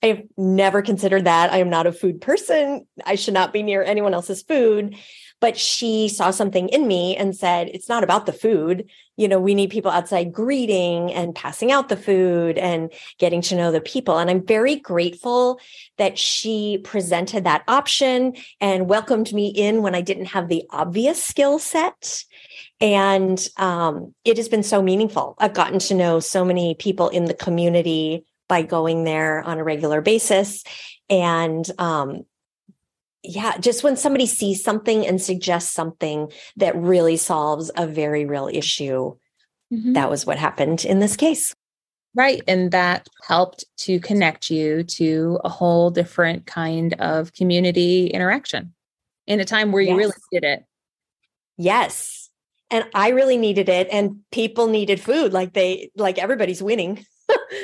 I've 0.03 0.23
never 0.37 0.83
considered 0.83 1.25
that. 1.25 1.53
I 1.53 1.59
am 1.59 1.71
not 1.71 1.87
a 1.87 1.93
food 1.93 2.21
person. 2.21 2.87
I 3.05 3.17
should 3.17 3.35
not 3.35 3.53
be 3.53 3.63
near 3.63 3.83
anyone 3.83 4.15
else's 4.15 4.43
food. 4.43 4.97
But 5.41 5.57
she 5.57 6.09
saw 6.09 6.31
something 6.31 6.69
in 6.69 6.87
me 6.87 7.17
and 7.17 7.35
said, 7.35 7.69
it's 7.69 7.89
not 7.89 8.05
about 8.05 8.27
the 8.27 8.33
food. 8.33 8.91
You 9.17 9.27
know, 9.27 9.41
we 9.41 9.55
need 9.55 9.71
people 9.71 9.91
outside 9.91 10.33
greeting 10.33 11.13
and 11.15 11.35
passing 11.35 11.73
out 11.73 11.89
the 11.89 11.97
food 11.97 12.59
and 12.59 12.93
getting 13.19 13.41
to 13.43 13.57
know 13.57 13.73
the 13.73 13.81
people. 13.81 14.19
And 14.19 14.29
I'm 14.29 14.45
very 14.45 14.77
grateful 14.77 15.59
that 15.97 16.19
she 16.19 16.79
presented 16.85 17.45
that 17.45 17.65
option 17.69 18.35
and 18.61 18.89
welcomed 18.89 19.33
me 19.33 19.49
in 19.49 19.81
when 19.81 19.95
I 19.95 20.03
didn't 20.03 20.27
have 20.27 20.49
the 20.49 20.65
obvious 20.71 21.25
skill 21.25 21.59
set. 21.59 22.23
And 22.79 23.47
um, 23.57 24.15
it 24.27 24.37
has 24.37 24.49
been 24.49 24.63
so 24.63 24.83
meaningful. 24.83 25.37
I've 25.39 25.55
gotten 25.55 25.79
to 25.81 25.95
know 25.95 26.21
so 26.21 26.45
many 26.45 26.75
people 26.75 27.09
in 27.09 27.25
the 27.25 27.35
community 27.35 28.25
by 28.51 28.63
going 28.63 29.05
there 29.05 29.43
on 29.43 29.59
a 29.59 29.65
regular 29.65 30.03
basis. 30.03 30.65
And 31.09 31.65
um, 31.79 32.25
yeah, 33.23 33.57
just 33.59 33.85
when 33.85 33.97
somebody 33.97 34.27
sees 34.27 34.63
something 34.63 35.07
and 35.07 35.23
suggests 35.23 35.73
something 35.73 36.31
that 36.57 36.77
really 36.77 37.17
solves 37.17 37.71
a 37.77 37.87
very 37.87 38.27
real 38.27 38.51
issue, 38.53 39.17
mm-hmm. 39.73 39.93
that 39.93 40.11
was 40.11 40.27
what 40.27 40.37
happened 40.37 40.85
in 40.85 40.99
this 40.99 41.17
case. 41.17 41.55
Right. 42.15 42.43
And 42.49 42.73
that 42.73 43.07
helped 43.23 43.65
to 43.79 44.01
connect 44.01 44.51
you 44.51 44.83
to 44.83 45.39
a 45.45 45.49
whole 45.49 45.91
different 45.91 46.45
kind 46.45 46.95
of 46.95 47.33
community 47.33 48.09
interaction 48.09 48.75
in 49.29 49.39
a 49.39 49.45
time 49.45 49.71
where 49.71 49.81
you 49.81 49.91
yes. 49.91 49.99
really 49.99 50.13
did 50.33 50.45
it. 50.45 50.65
Yes. 51.57 52.31
And 52.69 52.85
I 52.95 53.11
really 53.11 53.37
needed 53.37 53.69
it. 53.69 53.87
And 53.93 54.21
people 54.33 54.67
needed 54.67 55.01
food 55.01 55.33
like 55.33 55.53
they, 55.53 55.91
like 55.95 56.19
everybody's 56.19 56.63
winning. 56.63 57.07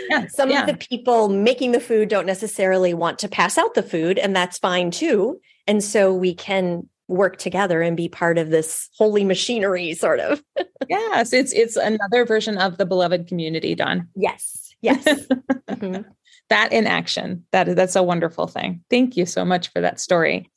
Yeah, 0.08 0.26
Some 0.30 0.50
yeah. 0.50 0.62
of 0.62 0.66
the 0.66 0.76
people 0.76 1.28
making 1.28 1.72
the 1.72 1.80
food 1.80 2.08
don't 2.08 2.26
necessarily 2.26 2.94
want 2.94 3.18
to 3.20 3.28
pass 3.28 3.58
out 3.58 3.74
the 3.74 3.82
food, 3.82 4.18
and 4.18 4.34
that's 4.34 4.58
fine 4.58 4.90
too. 4.90 5.40
And 5.66 5.82
so 5.82 6.12
we 6.14 6.34
can 6.34 6.88
work 7.08 7.36
together 7.36 7.82
and 7.82 7.96
be 7.96 8.08
part 8.08 8.38
of 8.38 8.50
this 8.50 8.88
holy 8.96 9.24
machinery, 9.24 9.94
sort 9.94 10.20
of. 10.20 10.42
yes, 10.88 11.32
it's 11.32 11.52
it's 11.52 11.76
another 11.76 12.24
version 12.24 12.58
of 12.58 12.78
the 12.78 12.86
beloved 12.86 13.28
community, 13.28 13.74
Dawn 13.74 14.08
Yes, 14.14 14.74
yes. 14.80 15.04
mm-hmm. 15.68 16.02
That 16.48 16.72
in 16.72 16.86
action. 16.86 17.44
That 17.52 17.74
that's 17.74 17.96
a 17.96 18.02
wonderful 18.02 18.46
thing. 18.46 18.82
Thank 18.90 19.16
you 19.16 19.26
so 19.26 19.44
much 19.44 19.72
for 19.72 19.80
that 19.80 20.00
story. 20.00 20.50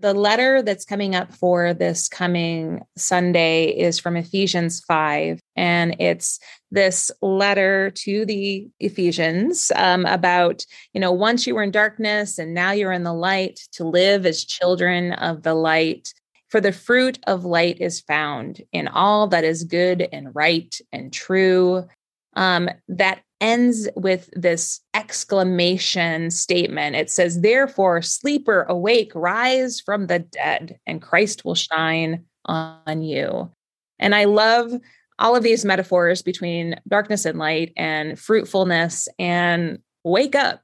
The 0.00 0.14
letter 0.14 0.62
that's 0.62 0.84
coming 0.84 1.16
up 1.16 1.32
for 1.32 1.74
this 1.74 2.08
coming 2.08 2.82
Sunday 2.96 3.66
is 3.66 3.98
from 3.98 4.16
Ephesians 4.16 4.80
5. 4.86 5.40
And 5.56 5.96
it's 5.98 6.38
this 6.70 7.10
letter 7.20 7.90
to 7.90 8.24
the 8.24 8.68
Ephesians 8.78 9.72
um, 9.74 10.06
about, 10.06 10.64
you 10.92 11.00
know, 11.00 11.10
once 11.10 11.48
you 11.48 11.56
were 11.56 11.64
in 11.64 11.72
darkness 11.72 12.38
and 12.38 12.54
now 12.54 12.70
you're 12.70 12.92
in 12.92 13.02
the 13.02 13.12
light, 13.12 13.58
to 13.72 13.84
live 13.84 14.24
as 14.24 14.44
children 14.44 15.14
of 15.14 15.42
the 15.42 15.54
light. 15.54 16.12
For 16.48 16.60
the 16.60 16.72
fruit 16.72 17.18
of 17.26 17.44
light 17.44 17.80
is 17.80 18.00
found 18.00 18.62
in 18.72 18.86
all 18.86 19.26
that 19.28 19.44
is 19.44 19.64
good 19.64 20.08
and 20.12 20.32
right 20.32 20.74
and 20.92 21.12
true. 21.12 21.88
Um, 22.36 22.70
that 22.88 23.20
ends 23.40 23.88
with 23.94 24.28
this 24.32 24.80
exclamation 24.94 26.30
statement. 26.30 26.96
It 26.96 27.10
says, 27.10 27.40
Therefore, 27.40 28.02
sleeper, 28.02 28.62
awake, 28.68 29.12
rise 29.14 29.80
from 29.80 30.06
the 30.06 30.18
dead, 30.18 30.78
and 30.86 31.02
Christ 31.02 31.44
will 31.44 31.54
shine 31.54 32.24
on 32.44 33.02
you. 33.02 33.50
And 33.98 34.14
I 34.14 34.24
love 34.24 34.72
all 35.18 35.34
of 35.34 35.42
these 35.42 35.64
metaphors 35.64 36.22
between 36.22 36.80
darkness 36.86 37.24
and 37.24 37.38
light 37.38 37.72
and 37.76 38.18
fruitfulness 38.18 39.08
and 39.18 39.78
wake 40.04 40.34
up, 40.34 40.62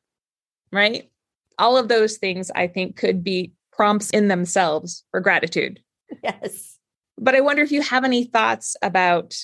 right? 0.72 1.10
All 1.58 1.76
of 1.76 1.88
those 1.88 2.16
things 2.16 2.50
I 2.54 2.68
think 2.68 2.96
could 2.96 3.24
be 3.24 3.52
prompts 3.72 4.10
in 4.10 4.28
themselves 4.28 5.04
for 5.10 5.20
gratitude. 5.20 5.80
Yes. 6.22 6.78
But 7.18 7.34
I 7.34 7.40
wonder 7.40 7.62
if 7.62 7.72
you 7.72 7.82
have 7.82 8.04
any 8.04 8.24
thoughts 8.24 8.76
about 8.82 9.36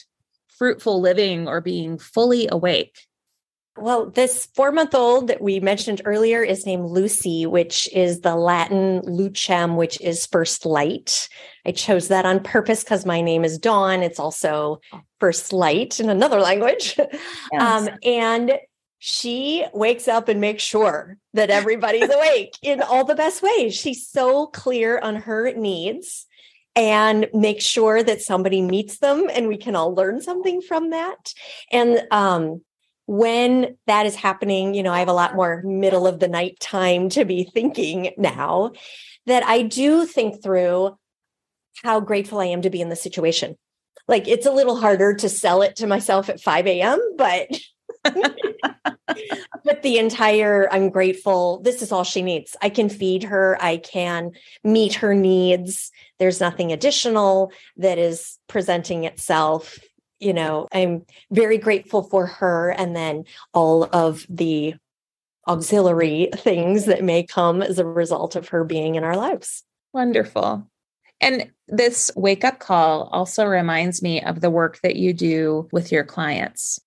fruitful 0.56 1.00
living 1.00 1.49
or 1.49 1.60
being 1.60 1.99
fully 1.99 2.49
awake. 2.50 3.06
Well, 3.80 4.10
this 4.10 4.46
four 4.54 4.72
month 4.72 4.94
old 4.94 5.28
that 5.28 5.40
we 5.40 5.58
mentioned 5.58 6.02
earlier 6.04 6.42
is 6.42 6.66
named 6.66 6.90
Lucy, 6.90 7.46
which 7.46 7.88
is 7.94 8.20
the 8.20 8.37
Latin 8.37 9.00
lucem, 9.02 9.76
which 9.76 9.99
is 10.02 10.26
first 10.26 10.66
light. 10.66 11.28
I 11.64 11.72
chose 11.72 12.08
that 12.08 12.26
on 12.26 12.42
purpose 12.42 12.84
because 12.84 13.06
my 13.06 13.22
name 13.22 13.42
is 13.42 13.58
Dawn. 13.58 14.02
It's 14.02 14.20
also 14.20 14.80
first 15.18 15.52
light 15.52 15.99
in 15.99 16.10
another 16.10 16.40
language. 16.40 16.99
Yes. 17.52 17.88
Um, 17.88 17.99
and 18.04 18.52
she 18.99 19.64
wakes 19.72 20.06
up 20.06 20.28
and 20.28 20.40
makes 20.40 20.62
sure 20.62 21.16
that 21.34 21.50
everybody's 21.50 22.08
awake 22.08 22.54
in 22.62 22.82
all 22.82 23.04
the 23.04 23.14
best 23.14 23.42
ways. 23.42 23.75
She's 23.75 24.06
so 24.06 24.46
clear 24.46 24.99
on 24.99 25.16
her 25.16 25.52
needs 25.54 26.26
and 26.76 27.28
make 27.32 27.60
sure 27.60 28.02
that 28.02 28.20
somebody 28.20 28.62
meets 28.62 28.99
them 28.99 29.28
and 29.32 29.49
we 29.49 29.56
can 29.56 29.75
all 29.75 29.94
learn 29.94 30.20
something 30.20 30.60
from 30.60 30.90
that. 30.90 31.32
And 31.72 32.06
um, 32.10 32.60
when 33.10 33.76
that 33.88 34.06
is 34.06 34.14
happening, 34.14 34.72
you 34.72 34.84
know, 34.84 34.92
I 34.92 35.00
have 35.00 35.08
a 35.08 35.12
lot 35.12 35.34
more 35.34 35.62
middle 35.64 36.06
of 36.06 36.20
the 36.20 36.28
night 36.28 36.60
time 36.60 37.08
to 37.08 37.24
be 37.24 37.42
thinking 37.42 38.12
now 38.16 38.70
that 39.26 39.42
I 39.42 39.62
do 39.62 40.06
think 40.06 40.40
through 40.40 40.96
how 41.82 41.98
grateful 41.98 42.38
I 42.38 42.44
am 42.44 42.62
to 42.62 42.70
be 42.70 42.80
in 42.80 42.88
the 42.88 42.94
situation. 42.94 43.56
Like 44.06 44.28
it's 44.28 44.46
a 44.46 44.52
little 44.52 44.76
harder 44.76 45.12
to 45.14 45.28
sell 45.28 45.62
it 45.62 45.74
to 45.76 45.88
myself 45.88 46.28
at 46.28 46.40
5 46.40 46.68
a.m., 46.68 47.00
but 47.18 47.48
but 48.04 49.82
the 49.82 49.98
entire 49.98 50.72
I'm 50.72 50.88
grateful. 50.88 51.62
This 51.62 51.82
is 51.82 51.90
all 51.90 52.04
she 52.04 52.22
needs. 52.22 52.54
I 52.62 52.68
can 52.68 52.88
feed 52.88 53.24
her, 53.24 53.58
I 53.60 53.78
can 53.78 54.30
meet 54.62 54.94
her 54.94 55.16
needs. 55.16 55.90
There's 56.20 56.38
nothing 56.38 56.70
additional 56.70 57.50
that 57.76 57.98
is 57.98 58.38
presenting 58.46 59.02
itself 59.02 59.80
you 60.20 60.32
know, 60.32 60.68
I'm 60.72 61.04
very 61.30 61.58
grateful 61.58 62.02
for 62.02 62.26
her 62.26 62.70
and 62.70 62.94
then 62.94 63.24
all 63.52 63.88
of 63.92 64.26
the 64.28 64.74
auxiliary 65.48 66.28
things 66.36 66.84
that 66.84 67.02
may 67.02 67.22
come 67.22 67.62
as 67.62 67.78
a 67.78 67.84
result 67.84 68.36
of 68.36 68.48
her 68.48 68.62
being 68.62 68.94
in 68.94 69.04
our 69.04 69.16
lives. 69.16 69.64
Wonderful. 69.92 70.66
And 71.20 71.50
this 71.68 72.10
wake 72.16 72.44
up 72.44 72.60
call 72.60 73.04
also 73.12 73.44
reminds 73.44 74.02
me 74.02 74.22
of 74.22 74.40
the 74.40 74.50
work 74.50 74.80
that 74.82 74.96
you 74.96 75.12
do 75.12 75.68
with 75.72 75.90
your 75.90 76.04
clients. 76.04 76.78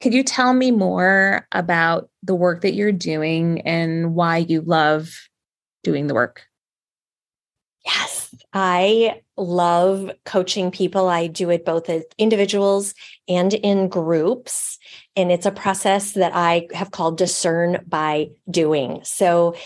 Could 0.00 0.14
you 0.14 0.22
tell 0.22 0.52
me 0.52 0.70
more 0.70 1.46
about 1.52 2.10
the 2.22 2.34
work 2.34 2.60
that 2.60 2.74
you're 2.74 2.92
doing 2.92 3.62
and 3.62 4.14
why 4.14 4.38
you 4.38 4.60
love 4.60 5.10
doing 5.82 6.06
the 6.06 6.14
work? 6.14 6.42
Yes, 7.84 8.34
I 8.52 9.22
love 9.36 10.10
coaching 10.24 10.70
people. 10.70 11.08
I 11.08 11.26
do 11.26 11.50
it 11.50 11.64
both 11.64 11.88
as 11.88 12.04
individuals 12.18 12.94
and 13.28 13.52
in 13.52 13.88
groups. 13.88 14.78
And 15.16 15.32
it's 15.32 15.46
a 15.46 15.50
process 15.50 16.12
that 16.12 16.32
I 16.34 16.68
have 16.72 16.90
called 16.90 17.18
discern 17.18 17.84
by 17.86 18.30
doing. 18.50 19.00
So 19.04 19.56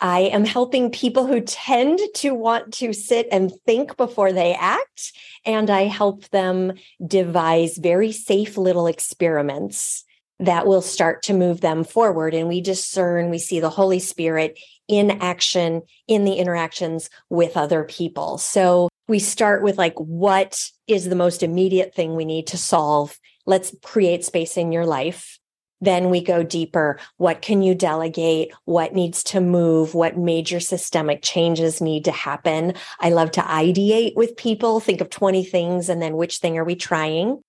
I 0.00 0.20
am 0.20 0.44
helping 0.44 0.90
people 0.90 1.26
who 1.26 1.40
tend 1.40 2.00
to 2.16 2.34
want 2.34 2.72
to 2.74 2.92
sit 2.92 3.26
and 3.32 3.52
think 3.64 3.96
before 3.96 4.32
they 4.32 4.54
act. 4.54 5.12
And 5.44 5.70
I 5.70 5.82
help 5.82 6.28
them 6.28 6.74
devise 7.04 7.78
very 7.78 8.12
safe 8.12 8.56
little 8.56 8.86
experiments 8.86 10.04
that 10.38 10.66
will 10.66 10.82
start 10.82 11.22
to 11.22 11.32
move 11.32 11.62
them 11.62 11.82
forward. 11.82 12.34
And 12.34 12.46
we 12.46 12.60
discern, 12.60 13.30
we 13.30 13.38
see 13.38 13.58
the 13.58 13.70
Holy 13.70 13.98
Spirit 13.98 14.58
in 14.86 15.22
action 15.22 15.82
in 16.06 16.24
the 16.24 16.34
interactions 16.34 17.10
with 17.30 17.56
other 17.56 17.84
people. 17.84 18.38
So 18.38 18.88
we 19.08 19.18
start 19.18 19.62
with 19.62 19.78
like, 19.78 19.94
what 19.94 20.70
is 20.86 21.08
the 21.08 21.16
most 21.16 21.42
immediate 21.42 21.94
thing 21.94 22.14
we 22.14 22.24
need 22.24 22.48
to 22.48 22.58
solve? 22.58 23.18
Let's 23.46 23.74
create 23.82 24.24
space 24.24 24.56
in 24.56 24.72
your 24.72 24.86
life. 24.86 25.38
Then 25.80 26.08
we 26.08 26.22
go 26.22 26.42
deeper. 26.42 26.98
What 27.18 27.42
can 27.42 27.62
you 27.62 27.74
delegate? 27.74 28.50
What 28.64 28.94
needs 28.94 29.22
to 29.24 29.40
move? 29.40 29.94
What 29.94 30.16
major 30.16 30.58
systemic 30.58 31.22
changes 31.22 31.80
need 31.80 32.06
to 32.06 32.12
happen? 32.12 32.74
I 32.98 33.10
love 33.10 33.30
to 33.32 33.42
ideate 33.42 34.16
with 34.16 34.36
people, 34.36 34.80
think 34.80 35.00
of 35.00 35.10
20 35.10 35.44
things, 35.44 35.88
and 35.88 36.00
then 36.00 36.16
which 36.16 36.38
thing 36.38 36.56
are 36.56 36.64
we 36.64 36.76
trying? 36.76 37.42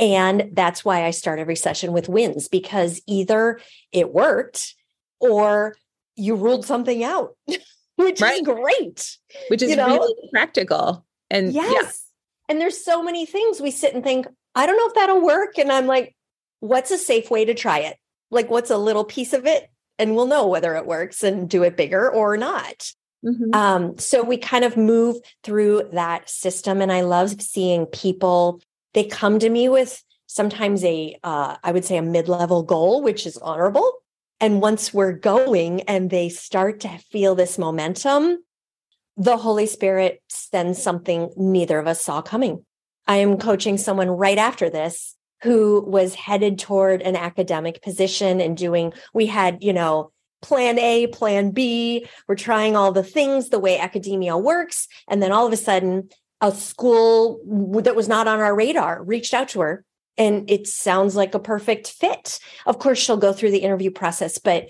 And 0.00 0.50
that's 0.52 0.84
why 0.84 1.04
I 1.04 1.10
start 1.10 1.38
every 1.38 1.56
session 1.56 1.92
with 1.92 2.08
wins 2.08 2.48
because 2.48 3.00
either 3.06 3.60
it 3.92 4.12
worked 4.12 4.74
or 5.20 5.76
you 6.16 6.34
ruled 6.34 6.66
something 6.66 7.02
out, 7.02 7.36
which 7.98 8.20
right. 8.20 8.40
is 8.40 8.42
great. 8.42 9.18
Which 9.48 9.62
is 9.62 9.70
you 9.70 9.76
know? 9.76 9.88
really 9.88 10.30
practical. 10.30 11.04
And 11.30 11.52
yes. 11.52 11.72
Yeah. 11.72 11.90
And 12.48 12.60
there's 12.60 12.82
so 12.82 13.02
many 13.02 13.26
things 13.26 13.60
we 13.60 13.70
sit 13.70 13.94
and 13.94 14.02
think, 14.02 14.26
I 14.54 14.66
don't 14.66 14.76
know 14.76 14.88
if 14.88 14.94
that'll 14.94 15.20
work. 15.20 15.58
And 15.58 15.70
I'm 15.70 15.86
like, 15.86 16.16
what's 16.60 16.90
a 16.90 16.96
safe 16.96 17.30
way 17.30 17.44
to 17.44 17.54
try 17.54 17.80
it? 17.80 17.98
Like, 18.30 18.50
what's 18.50 18.70
a 18.70 18.78
little 18.78 19.04
piece 19.04 19.32
of 19.32 19.46
it? 19.46 19.68
And 19.98 20.14
we'll 20.14 20.26
know 20.26 20.46
whether 20.46 20.76
it 20.76 20.86
works 20.86 21.22
and 21.22 21.50
do 21.50 21.64
it 21.64 21.76
bigger 21.76 22.08
or 22.08 22.36
not. 22.36 22.92
Mm-hmm. 23.24 23.52
Um, 23.52 23.98
so 23.98 24.22
we 24.22 24.36
kind 24.36 24.64
of 24.64 24.76
move 24.76 25.16
through 25.42 25.90
that 25.92 26.30
system. 26.30 26.80
And 26.80 26.92
I 26.92 27.00
love 27.00 27.42
seeing 27.42 27.84
people, 27.86 28.62
they 28.94 29.04
come 29.04 29.40
to 29.40 29.50
me 29.50 29.68
with 29.68 30.02
sometimes 30.26 30.84
a, 30.84 31.18
uh, 31.24 31.56
I 31.62 31.72
would 31.72 31.84
say 31.84 31.96
a 31.96 32.02
mid 32.02 32.28
level 32.28 32.62
goal, 32.62 33.02
which 33.02 33.26
is 33.26 33.36
honorable 33.38 33.92
And 34.40 34.60
once 34.60 34.94
we're 34.94 35.12
going 35.12 35.82
and 35.82 36.10
they 36.10 36.28
start 36.28 36.80
to 36.80 36.98
feel 37.10 37.34
this 37.34 37.58
momentum, 37.58 38.38
the 39.16 39.36
Holy 39.36 39.66
Spirit 39.66 40.22
sends 40.28 40.80
something 40.80 41.30
neither 41.36 41.78
of 41.78 41.88
us 41.88 42.02
saw 42.02 42.22
coming. 42.22 42.64
I 43.06 43.16
am 43.16 43.38
coaching 43.38 43.78
someone 43.78 44.08
right 44.08 44.38
after 44.38 44.70
this 44.70 45.16
who 45.42 45.84
was 45.86 46.14
headed 46.14 46.58
toward 46.58 47.02
an 47.02 47.16
academic 47.16 47.82
position 47.82 48.40
and 48.40 48.56
doing, 48.56 48.92
we 49.12 49.26
had, 49.26 49.62
you 49.62 49.72
know, 49.72 50.12
plan 50.42 50.78
A, 50.78 51.08
plan 51.08 51.50
B. 51.50 52.06
We're 52.28 52.36
trying 52.36 52.76
all 52.76 52.92
the 52.92 53.02
things 53.02 53.48
the 53.48 53.58
way 53.58 53.78
academia 53.78 54.36
works. 54.36 54.86
And 55.08 55.22
then 55.22 55.32
all 55.32 55.46
of 55.46 55.52
a 55.52 55.56
sudden, 55.56 56.10
a 56.40 56.52
school 56.52 57.40
that 57.82 57.96
was 57.96 58.08
not 58.08 58.28
on 58.28 58.38
our 58.38 58.54
radar 58.54 59.02
reached 59.02 59.34
out 59.34 59.48
to 59.50 59.60
her 59.60 59.84
and 60.18 60.50
it 60.50 60.66
sounds 60.66 61.16
like 61.16 61.34
a 61.34 61.38
perfect 61.38 61.88
fit. 61.92 62.40
Of 62.66 62.78
course, 62.78 62.98
she'll 62.98 63.16
go 63.16 63.32
through 63.32 63.52
the 63.52 63.58
interview 63.58 63.90
process, 63.90 64.38
but 64.38 64.68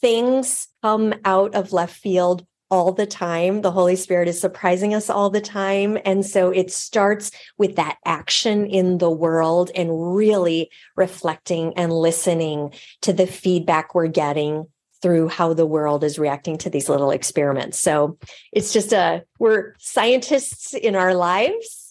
things 0.00 0.68
come 0.82 1.14
out 1.24 1.54
of 1.54 1.72
left 1.72 1.96
field 1.96 2.44
all 2.70 2.92
the 2.92 3.06
time. 3.06 3.62
The 3.62 3.70
Holy 3.70 3.94
Spirit 3.94 4.26
is 4.26 4.40
surprising 4.40 4.94
us 4.94 5.08
all 5.08 5.30
the 5.30 5.40
time. 5.40 5.96
And 6.04 6.26
so 6.26 6.50
it 6.50 6.72
starts 6.72 7.30
with 7.56 7.76
that 7.76 7.98
action 8.04 8.66
in 8.66 8.98
the 8.98 9.10
world 9.10 9.70
and 9.76 10.16
really 10.16 10.70
reflecting 10.96 11.72
and 11.76 11.92
listening 11.92 12.74
to 13.02 13.12
the 13.12 13.26
feedback 13.26 13.94
we're 13.94 14.08
getting 14.08 14.66
through 15.02 15.28
how 15.28 15.52
the 15.52 15.66
world 15.66 16.02
is 16.02 16.18
reacting 16.18 16.56
to 16.58 16.70
these 16.70 16.88
little 16.88 17.10
experiments. 17.10 17.78
So 17.78 18.18
it's 18.52 18.72
just 18.72 18.92
a, 18.92 19.22
we're 19.38 19.74
scientists 19.78 20.72
in 20.72 20.96
our 20.96 21.14
lives 21.14 21.83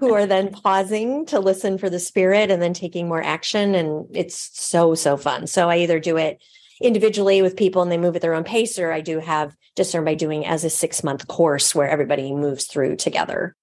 who 0.00 0.14
are 0.14 0.26
then 0.26 0.50
pausing 0.50 1.26
to 1.26 1.40
listen 1.40 1.78
for 1.78 1.88
the 1.88 1.98
spirit 1.98 2.50
and 2.50 2.60
then 2.60 2.72
taking 2.72 3.08
more 3.08 3.22
action. 3.22 3.74
And 3.74 4.06
it's 4.14 4.50
so, 4.52 4.94
so 4.94 5.16
fun. 5.16 5.46
So 5.46 5.68
I 5.68 5.78
either 5.78 6.00
do 6.00 6.16
it 6.16 6.42
individually 6.80 7.42
with 7.42 7.56
people 7.56 7.82
and 7.82 7.92
they 7.92 7.98
move 7.98 8.16
at 8.16 8.22
their 8.22 8.34
own 8.34 8.44
pace, 8.44 8.78
or 8.78 8.92
I 8.92 9.00
do 9.00 9.20
have 9.20 9.54
discern 9.76 10.04
by 10.04 10.14
doing 10.14 10.46
as 10.46 10.64
a 10.64 10.70
six 10.70 11.04
month 11.04 11.28
course 11.28 11.74
where 11.74 11.88
everybody 11.88 12.32
moves 12.32 12.64
through 12.64 12.96
together. 12.96 13.54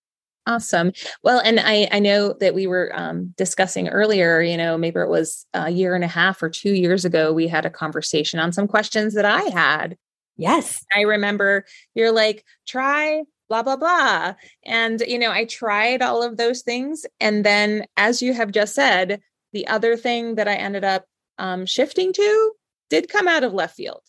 Awesome. 0.46 0.94
Well, 1.24 1.42
and 1.44 1.60
I, 1.60 1.90
I 1.92 2.00
know 2.00 2.34
that 2.40 2.56
we 2.56 2.68
were 2.68 2.92
um, 2.96 3.34
discussing 3.36 3.90
earlier, 3.90 4.42
you 4.42 4.56
know, 4.56 4.78
maybe 4.78 5.02
it 5.02 5.10
was 5.10 5.46
a 5.54 5.70
year 5.70 5.94
and 5.94 6.06
a 6.06 6.08
half 6.08 6.42
or 6.42 6.50
two 6.50 6.74
years 6.74 7.04
ago, 7.04 7.34
we 7.34 7.48
had 7.48 7.66
a 7.66 7.70
conversation 7.70 8.40
on 8.40 8.54
some 8.54 8.66
questions 8.66 9.14
that 9.16 9.26
I 9.26 9.42
had. 9.42 9.98
Yes. 10.38 10.86
I 10.96 11.02
remember 11.02 11.66
you're 11.96 12.14
like, 12.14 12.46
try 12.66 13.24
blah, 13.50 13.64
blah, 13.64 13.76
blah. 13.78 14.34
And, 14.66 15.02
you 15.02 15.20
know, 15.20 15.32
I 15.32 15.46
tried 15.46 16.02
all 16.02 16.24
of 16.24 16.38
those 16.38 16.62
things. 16.62 17.06
And 17.20 17.46
then, 17.46 17.86
as 17.96 18.22
you 18.22 18.34
have 18.34 18.52
just 18.52 18.76
said, 18.76 19.22
the 19.54 19.68
other 19.68 19.96
thing 19.96 20.36
that 20.36 20.48
I 20.48 20.56
ended 20.56 20.84
up 20.84 21.06
um, 21.38 21.66
shifting 21.66 22.14
to 22.14 22.52
did 22.90 23.10
come 23.10 23.28
out 23.28 23.44
of 23.44 23.54
left 23.54 23.76
field. 23.76 24.02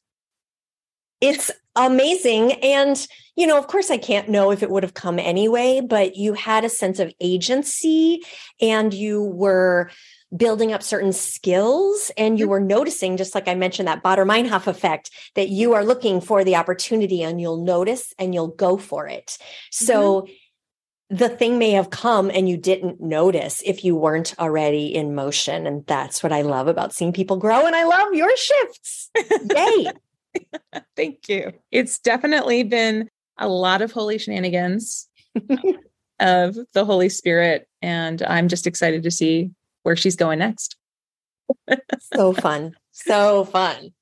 It's 1.20 1.50
amazing. 1.74 2.52
And, 2.62 3.06
you 3.36 3.46
know, 3.46 3.58
of 3.58 3.66
course, 3.66 3.90
I 3.90 3.98
can't 3.98 4.28
know 4.28 4.50
if 4.50 4.62
it 4.62 4.70
would 4.70 4.82
have 4.82 4.94
come 4.94 5.18
anyway, 5.18 5.80
but 5.80 6.16
you 6.16 6.34
had 6.34 6.64
a 6.64 6.68
sense 6.68 6.98
of 6.98 7.12
agency 7.20 8.22
and 8.60 8.94
you 8.94 9.22
were 9.22 9.90
building 10.36 10.72
up 10.72 10.82
certain 10.82 11.12
skills 11.12 12.10
and 12.16 12.38
you 12.38 12.44
mm-hmm. 12.44 12.50
were 12.50 12.60
noticing 12.60 13.16
just 13.16 13.34
like 13.34 13.48
i 13.48 13.54
mentioned 13.54 13.88
that 13.88 14.02
Baader-Meinhof 14.02 14.66
effect 14.66 15.10
that 15.34 15.48
you 15.48 15.74
are 15.74 15.84
looking 15.84 16.20
for 16.20 16.44
the 16.44 16.56
opportunity 16.56 17.22
and 17.22 17.40
you'll 17.40 17.64
notice 17.64 18.12
and 18.18 18.34
you'll 18.34 18.48
go 18.48 18.76
for 18.76 19.06
it 19.06 19.38
so 19.70 20.22
mm-hmm. 20.22 21.16
the 21.16 21.28
thing 21.28 21.58
may 21.58 21.70
have 21.70 21.90
come 21.90 22.30
and 22.30 22.48
you 22.48 22.56
didn't 22.56 23.00
notice 23.00 23.62
if 23.64 23.84
you 23.84 23.96
weren't 23.96 24.34
already 24.38 24.94
in 24.94 25.14
motion 25.14 25.66
and 25.66 25.86
that's 25.86 26.22
what 26.22 26.32
i 26.32 26.42
love 26.42 26.68
about 26.68 26.92
seeing 26.92 27.12
people 27.12 27.36
grow 27.36 27.66
and 27.66 27.74
i 27.74 27.84
love 27.84 28.12
your 28.12 28.36
shifts 28.36 29.10
yay 29.54 29.90
Thank 30.96 31.28
you. 31.28 31.52
It's 31.70 31.98
definitely 31.98 32.62
been 32.62 33.08
a 33.36 33.48
lot 33.48 33.82
of 33.82 33.92
holy 33.92 34.18
shenanigans 34.18 35.08
of 36.20 36.56
the 36.72 36.84
Holy 36.84 37.08
Spirit. 37.08 37.68
And 37.82 38.22
I'm 38.22 38.48
just 38.48 38.66
excited 38.66 39.02
to 39.04 39.10
see 39.10 39.50
where 39.82 39.96
she's 39.96 40.16
going 40.16 40.38
next. 40.38 40.76
so 42.14 42.32
fun. 42.32 42.74
So 42.92 43.44
fun. 43.44 43.92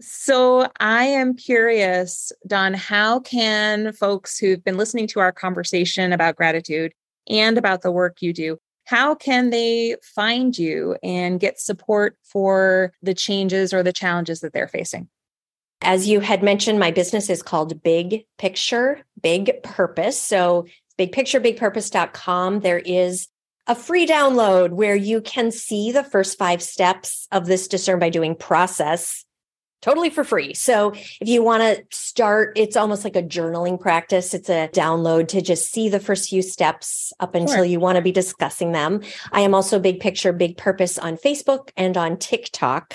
So 0.00 0.70
I 0.78 1.04
am 1.04 1.34
curious, 1.34 2.30
Dawn, 2.46 2.72
how 2.74 3.20
can 3.20 3.92
folks 3.92 4.38
who've 4.38 4.62
been 4.62 4.76
listening 4.76 5.08
to 5.08 5.20
our 5.20 5.32
conversation 5.32 6.12
about 6.12 6.36
gratitude 6.36 6.92
and 7.28 7.58
about 7.58 7.82
the 7.82 7.90
work 7.90 8.22
you 8.22 8.32
do, 8.32 8.58
how 8.84 9.14
can 9.14 9.50
they 9.50 9.96
find 10.02 10.56
you 10.56 10.96
and 11.02 11.40
get 11.40 11.60
support 11.60 12.16
for 12.22 12.92
the 13.02 13.12
changes 13.12 13.74
or 13.74 13.82
the 13.82 13.92
challenges 13.92 14.40
that 14.40 14.52
they're 14.52 14.68
facing? 14.68 15.08
As 15.82 16.08
you 16.08 16.20
had 16.20 16.42
mentioned, 16.42 16.78
my 16.78 16.90
business 16.90 17.28
is 17.28 17.42
called 17.42 17.82
Big 17.82 18.24
Picture, 18.38 19.02
Big 19.20 19.62
Purpose. 19.62 20.20
So, 20.20 20.66
big 20.96 21.12
picture, 21.12 21.40
bigpurpose.com. 21.40 22.60
There 22.60 22.80
is 22.80 23.28
a 23.68 23.74
free 23.74 24.06
download 24.06 24.70
where 24.70 24.96
you 24.96 25.20
can 25.20 25.52
see 25.52 25.92
the 25.92 26.02
first 26.02 26.38
five 26.38 26.62
steps 26.62 27.28
of 27.30 27.46
this 27.46 27.68
discern 27.68 27.98
by 27.98 28.08
doing 28.08 28.34
process 28.34 29.24
totally 29.80 30.10
for 30.10 30.24
free. 30.24 30.54
So 30.54 30.92
if 30.92 31.28
you 31.28 31.42
want 31.42 31.62
to 31.62 31.96
start, 31.96 32.58
it's 32.58 32.76
almost 32.76 33.04
like 33.04 33.14
a 33.14 33.22
journaling 33.22 33.78
practice. 33.78 34.34
It's 34.34 34.48
a 34.48 34.68
download 34.72 35.28
to 35.28 35.40
just 35.40 35.70
see 35.70 35.88
the 35.88 36.00
first 36.00 36.30
few 36.30 36.42
steps 36.42 37.12
up 37.20 37.34
until 37.34 37.56
sure. 37.56 37.64
you 37.64 37.78
want 37.78 37.96
to 37.96 38.02
be 38.02 38.10
discussing 38.10 38.72
them. 38.72 39.02
I 39.30 39.42
am 39.42 39.54
also 39.54 39.78
Big 39.78 40.00
Picture, 40.00 40.32
Big 40.32 40.56
Purpose 40.56 40.98
on 40.98 41.16
Facebook 41.16 41.70
and 41.76 41.96
on 41.96 42.16
TikTok. 42.16 42.94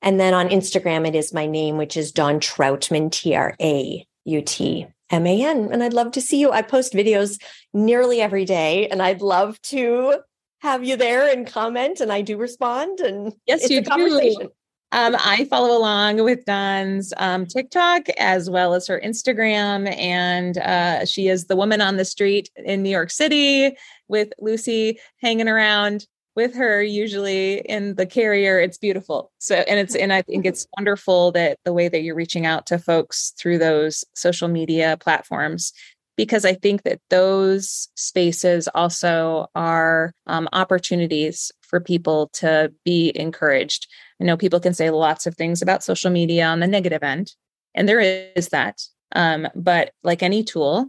And 0.00 0.20
then 0.20 0.34
on 0.34 0.48
Instagram, 0.48 1.06
it 1.06 1.14
is 1.14 1.34
my 1.34 1.46
name, 1.46 1.76
which 1.76 1.96
is 1.96 2.12
Dawn 2.12 2.38
Trautman, 2.40 3.10
T 3.10 3.34
R 3.34 3.54
A 3.60 4.06
U 4.24 4.42
T 4.42 4.86
M 5.10 5.26
A 5.26 5.44
N. 5.44 5.68
And 5.72 5.82
I'd 5.82 5.92
love 5.92 6.12
to 6.12 6.20
see 6.20 6.40
you. 6.40 6.50
I 6.50 6.62
post 6.62 6.92
videos 6.92 7.40
nearly 7.72 8.20
every 8.20 8.44
day, 8.44 8.88
and 8.88 9.02
I'd 9.02 9.22
love 9.22 9.60
to 9.62 10.20
have 10.60 10.84
you 10.84 10.96
there 10.96 11.30
and 11.30 11.46
comment. 11.46 12.00
And 12.00 12.12
I 12.12 12.22
do 12.22 12.36
respond. 12.36 13.00
And 13.00 13.34
yes, 13.46 13.68
you 13.70 13.82
do. 13.82 14.50
Um, 14.92 15.16
I 15.18 15.46
follow 15.50 15.76
along 15.76 16.22
with 16.22 16.44
Dawn's 16.44 17.12
um, 17.16 17.44
TikTok 17.44 18.08
as 18.18 18.48
well 18.48 18.72
as 18.72 18.86
her 18.86 19.00
Instagram, 19.04 19.92
and 19.96 20.58
uh, 20.58 21.04
she 21.04 21.28
is 21.28 21.46
the 21.46 21.56
woman 21.56 21.80
on 21.80 21.96
the 21.96 22.04
street 22.04 22.50
in 22.56 22.84
New 22.84 22.90
York 22.90 23.10
City 23.10 23.76
with 24.06 24.32
Lucy 24.38 25.00
hanging 25.20 25.48
around 25.48 26.06
with 26.36 26.54
her 26.54 26.82
usually 26.82 27.58
in 27.60 27.94
the 27.96 28.06
carrier 28.06 28.60
it's 28.60 28.78
beautiful 28.78 29.32
so 29.38 29.56
and 29.56 29.80
it's 29.80 29.96
and 29.96 30.12
i 30.12 30.22
think 30.22 30.46
it's 30.46 30.66
wonderful 30.76 31.32
that 31.32 31.58
the 31.64 31.72
way 31.72 31.88
that 31.88 32.02
you're 32.02 32.14
reaching 32.14 32.46
out 32.46 32.66
to 32.66 32.78
folks 32.78 33.32
through 33.38 33.58
those 33.58 34.04
social 34.14 34.48
media 34.48 34.96
platforms 35.00 35.72
because 36.16 36.44
i 36.44 36.54
think 36.54 36.82
that 36.82 37.00
those 37.10 37.88
spaces 37.96 38.68
also 38.74 39.46
are 39.54 40.12
um, 40.26 40.48
opportunities 40.52 41.50
for 41.62 41.80
people 41.80 42.28
to 42.32 42.72
be 42.84 43.10
encouraged 43.16 43.88
I 44.20 44.24
know 44.24 44.36
people 44.36 44.60
can 44.60 44.74
say 44.74 44.90
lots 44.90 45.26
of 45.26 45.34
things 45.34 45.62
about 45.62 45.82
social 45.82 46.10
media 46.10 46.46
on 46.46 46.60
the 46.60 46.66
negative 46.66 47.02
end, 47.02 47.34
and 47.74 47.88
there 47.88 48.00
is 48.00 48.48
that. 48.48 48.82
Um, 49.14 49.48
but 49.54 49.92
like 50.02 50.22
any 50.22 50.42
tool, 50.42 50.88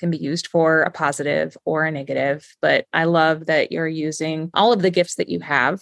can 0.00 0.10
be 0.10 0.18
used 0.18 0.48
for 0.48 0.80
a 0.82 0.90
positive 0.90 1.56
or 1.64 1.84
a 1.84 1.92
negative. 1.92 2.56
But 2.60 2.86
I 2.92 3.04
love 3.04 3.46
that 3.46 3.70
you're 3.70 3.86
using 3.86 4.50
all 4.54 4.72
of 4.72 4.82
the 4.82 4.90
gifts 4.90 5.14
that 5.16 5.28
you 5.28 5.40
have 5.40 5.80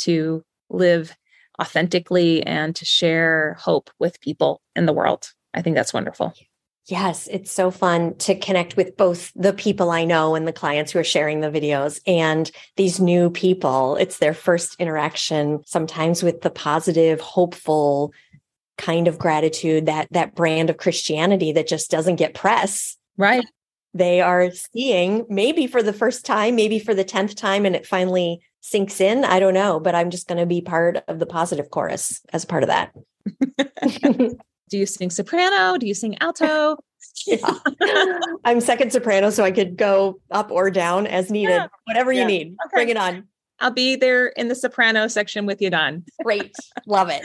to 0.00 0.44
live 0.68 1.16
authentically 1.60 2.42
and 2.42 2.76
to 2.76 2.84
share 2.84 3.56
hope 3.58 3.88
with 3.98 4.20
people 4.20 4.60
in 4.74 4.84
the 4.84 4.92
world. 4.92 5.30
I 5.54 5.62
think 5.62 5.76
that's 5.76 5.94
wonderful. 5.94 6.34
Yes, 6.88 7.26
it's 7.26 7.50
so 7.50 7.72
fun 7.72 8.14
to 8.18 8.38
connect 8.38 8.76
with 8.76 8.96
both 8.96 9.32
the 9.34 9.52
people 9.52 9.90
I 9.90 10.04
know 10.04 10.36
and 10.36 10.46
the 10.46 10.52
clients 10.52 10.92
who 10.92 11.00
are 11.00 11.04
sharing 11.04 11.40
the 11.40 11.50
videos 11.50 12.00
and 12.06 12.48
these 12.76 13.00
new 13.00 13.28
people. 13.30 13.96
It's 13.96 14.18
their 14.18 14.34
first 14.34 14.76
interaction, 14.78 15.62
sometimes 15.66 16.22
with 16.22 16.42
the 16.42 16.50
positive, 16.50 17.20
hopeful 17.20 18.12
kind 18.78 19.08
of 19.08 19.18
gratitude, 19.18 19.86
that 19.86 20.06
that 20.12 20.36
brand 20.36 20.70
of 20.70 20.76
Christianity 20.76 21.50
that 21.52 21.66
just 21.66 21.90
doesn't 21.90 22.16
get 22.16 22.34
press. 22.34 22.96
Right. 23.16 23.44
They 23.94 24.20
are 24.20 24.50
seeing 24.50 25.24
maybe 25.28 25.66
for 25.66 25.82
the 25.82 25.92
first 25.92 26.26
time, 26.26 26.54
maybe 26.54 26.78
for 26.78 26.94
the 26.94 27.04
10th 27.04 27.34
time, 27.34 27.64
and 27.64 27.74
it 27.74 27.86
finally 27.86 28.40
sinks 28.60 29.00
in. 29.00 29.24
I 29.24 29.40
don't 29.40 29.54
know, 29.54 29.80
but 29.80 29.94
I'm 29.94 30.10
just 30.10 30.28
going 30.28 30.38
to 30.38 30.46
be 30.46 30.60
part 30.60 31.02
of 31.08 31.18
the 31.18 31.26
positive 31.26 31.70
chorus 31.70 32.20
as 32.32 32.44
part 32.44 32.62
of 32.62 32.68
that. 32.68 32.92
Do 34.68 34.78
you 34.78 34.86
sing 34.86 35.10
soprano? 35.10 35.78
Do 35.78 35.86
you 35.86 35.94
sing 35.94 36.16
alto? 36.20 36.76
yeah. 37.26 38.18
I'm 38.44 38.60
second 38.60 38.92
soprano, 38.92 39.30
so 39.30 39.44
I 39.44 39.52
could 39.52 39.76
go 39.76 40.20
up 40.30 40.50
or 40.50 40.70
down 40.70 41.06
as 41.06 41.30
needed. 41.30 41.52
Yeah. 41.52 41.68
Whatever 41.84 42.12
yeah. 42.12 42.22
you 42.22 42.26
need, 42.26 42.56
okay. 42.66 42.74
bring 42.74 42.88
it 42.88 42.96
on. 42.96 43.28
I'll 43.60 43.70
be 43.70 43.96
there 43.96 44.26
in 44.28 44.48
the 44.48 44.54
soprano 44.54 45.08
section 45.08 45.46
with 45.46 45.62
you, 45.62 45.70
Dawn. 45.70 46.04
Great. 46.22 46.54
Love 46.86 47.08
it. 47.10 47.22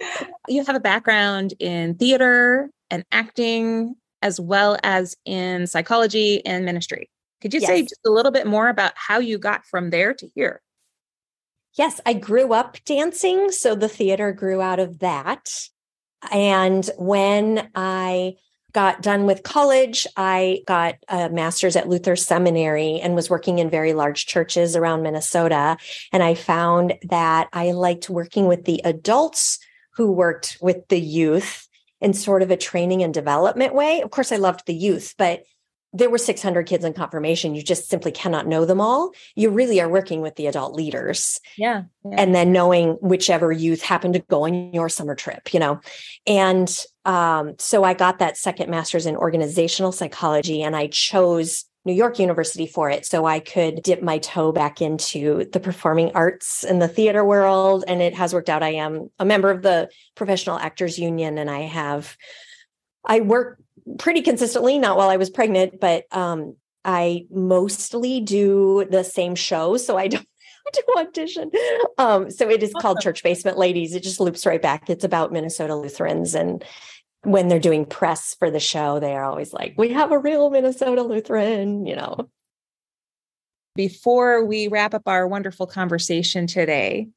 You 0.48 0.64
have 0.64 0.74
a 0.74 0.80
background 0.80 1.54
in 1.60 1.94
theater 1.94 2.70
and 2.90 3.04
acting, 3.12 3.94
as 4.22 4.40
well 4.40 4.76
as 4.82 5.16
in 5.24 5.66
psychology 5.66 6.44
and 6.44 6.64
ministry. 6.64 7.10
Could 7.40 7.54
you 7.54 7.60
yes. 7.60 7.68
say 7.68 7.82
just 7.82 8.00
a 8.06 8.10
little 8.10 8.32
bit 8.32 8.46
more 8.46 8.68
about 8.68 8.92
how 8.96 9.18
you 9.18 9.38
got 9.38 9.64
from 9.64 9.90
there 9.90 10.12
to 10.14 10.28
here? 10.34 10.60
Yes, 11.74 12.00
I 12.04 12.14
grew 12.14 12.52
up 12.52 12.76
dancing. 12.84 13.52
So 13.52 13.74
the 13.74 13.88
theater 13.88 14.32
grew 14.32 14.60
out 14.60 14.80
of 14.80 14.98
that. 14.98 15.48
And 16.30 16.88
when 16.98 17.70
I 17.74 18.34
got 18.72 19.02
done 19.02 19.26
with 19.26 19.42
college, 19.42 20.06
I 20.16 20.62
got 20.66 20.96
a 21.08 21.28
master's 21.30 21.76
at 21.76 21.88
Luther 21.88 22.16
Seminary 22.16 23.00
and 23.00 23.14
was 23.14 23.30
working 23.30 23.58
in 23.58 23.70
very 23.70 23.94
large 23.94 24.26
churches 24.26 24.76
around 24.76 25.02
Minnesota. 25.02 25.76
And 26.12 26.22
I 26.22 26.34
found 26.34 26.94
that 27.08 27.48
I 27.52 27.72
liked 27.72 28.10
working 28.10 28.46
with 28.46 28.64
the 28.64 28.80
adults 28.84 29.58
who 29.94 30.12
worked 30.12 30.58
with 30.60 30.86
the 30.88 31.00
youth 31.00 31.68
in 32.00 32.12
sort 32.12 32.42
of 32.42 32.50
a 32.50 32.56
training 32.56 33.02
and 33.02 33.12
development 33.12 33.74
way. 33.74 34.00
Of 34.00 34.10
course, 34.10 34.32
I 34.32 34.36
loved 34.36 34.66
the 34.66 34.74
youth, 34.74 35.14
but 35.18 35.44
there 35.92 36.10
were 36.10 36.18
600 36.18 36.66
kids 36.66 36.84
in 36.84 36.92
confirmation. 36.92 37.54
You 37.54 37.62
just 37.62 37.88
simply 37.88 38.12
cannot 38.12 38.46
know 38.46 38.64
them 38.64 38.80
all. 38.80 39.10
You 39.34 39.50
really 39.50 39.80
are 39.80 39.88
working 39.88 40.20
with 40.20 40.36
the 40.36 40.46
adult 40.46 40.74
leaders. 40.74 41.40
Yeah, 41.56 41.84
yeah. 42.04 42.14
And 42.16 42.34
then 42.34 42.52
knowing 42.52 42.92
whichever 43.00 43.50
youth 43.50 43.82
happened 43.82 44.14
to 44.14 44.20
go 44.20 44.44
on 44.44 44.72
your 44.72 44.88
summer 44.88 45.16
trip, 45.16 45.52
you 45.52 45.58
know. 45.58 45.80
And 46.26 46.72
um, 47.04 47.54
so 47.58 47.82
I 47.82 47.94
got 47.94 48.20
that 48.20 48.36
second 48.36 48.70
master's 48.70 49.06
in 49.06 49.16
organizational 49.16 49.90
psychology 49.90 50.62
and 50.62 50.76
I 50.76 50.86
chose 50.86 51.64
New 51.84 51.92
York 51.94 52.18
University 52.18 52.66
for 52.66 52.90
it 52.90 53.06
so 53.06 53.24
I 53.24 53.40
could 53.40 53.82
dip 53.82 54.02
my 54.02 54.18
toe 54.18 54.52
back 54.52 54.82
into 54.82 55.46
the 55.52 55.60
performing 55.60 56.12
arts 56.14 56.62
and 56.62 56.80
the 56.80 56.88
theater 56.88 57.24
world. 57.24 57.84
And 57.88 58.02
it 58.02 58.14
has 58.14 58.34
worked 58.34 58.50
out. 58.50 58.62
I 58.62 58.74
am 58.74 59.10
a 59.18 59.24
member 59.24 59.50
of 59.50 59.62
the 59.62 59.88
Professional 60.14 60.58
Actors 60.58 60.98
Union 60.98 61.38
and 61.38 61.50
I 61.50 61.60
have, 61.60 62.16
I 63.04 63.20
work 63.20 63.62
pretty 63.98 64.20
consistently, 64.20 64.78
not 64.78 64.98
while 64.98 65.08
I 65.08 65.16
was 65.16 65.30
pregnant, 65.30 65.80
but 65.80 66.04
um, 66.12 66.56
I 66.84 67.26
mostly 67.30 68.20
do 68.20 68.86
the 68.90 69.02
same 69.02 69.34
show. 69.34 69.78
So 69.78 69.96
I 69.96 70.08
don't 70.08 70.26
to 70.72 70.84
audition. 70.98 71.50
Um, 71.98 72.30
so 72.30 72.48
it 72.48 72.62
is 72.62 72.72
called 72.80 73.00
Church 73.00 73.22
Basement 73.22 73.58
Ladies. 73.58 73.94
It 73.94 74.02
just 74.02 74.20
loops 74.20 74.46
right 74.46 74.60
back. 74.60 74.88
It's 74.88 75.04
about 75.04 75.32
Minnesota 75.32 75.74
Lutherans. 75.74 76.34
And 76.34 76.64
when 77.22 77.48
they're 77.48 77.58
doing 77.58 77.84
press 77.84 78.34
for 78.34 78.50
the 78.50 78.60
show, 78.60 78.98
they 78.98 79.14
are 79.14 79.24
always 79.24 79.52
like, 79.52 79.74
we 79.76 79.90
have 79.90 80.12
a 80.12 80.18
real 80.18 80.50
Minnesota 80.50 81.02
Lutheran, 81.02 81.86
you 81.86 81.96
know. 81.96 82.28
Before 83.76 84.44
we 84.44 84.68
wrap 84.68 84.94
up 84.94 85.02
our 85.06 85.28
wonderful 85.28 85.66
conversation 85.66 86.46
today, 86.46 87.08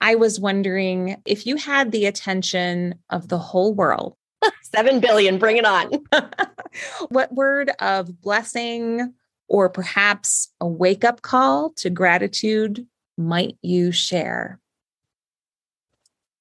I 0.00 0.14
was 0.14 0.40
wondering 0.40 1.20
if 1.24 1.46
you 1.46 1.56
had 1.56 1.92
the 1.92 2.06
attention 2.06 2.94
of 3.10 3.28
the 3.28 3.38
whole 3.38 3.74
world. 3.74 4.14
Seven 4.62 5.00
billion, 5.00 5.38
bring 5.38 5.56
it 5.56 5.64
on. 5.64 5.90
what 7.08 7.32
word 7.32 7.70
of 7.80 8.20
blessing 8.20 9.12
or 9.48 9.68
perhaps 9.68 10.52
a 10.60 10.66
wake 10.66 11.04
up 11.04 11.22
call 11.22 11.70
to 11.70 11.90
gratitude 11.90 12.86
might 13.16 13.56
you 13.62 13.92
share? 13.92 14.60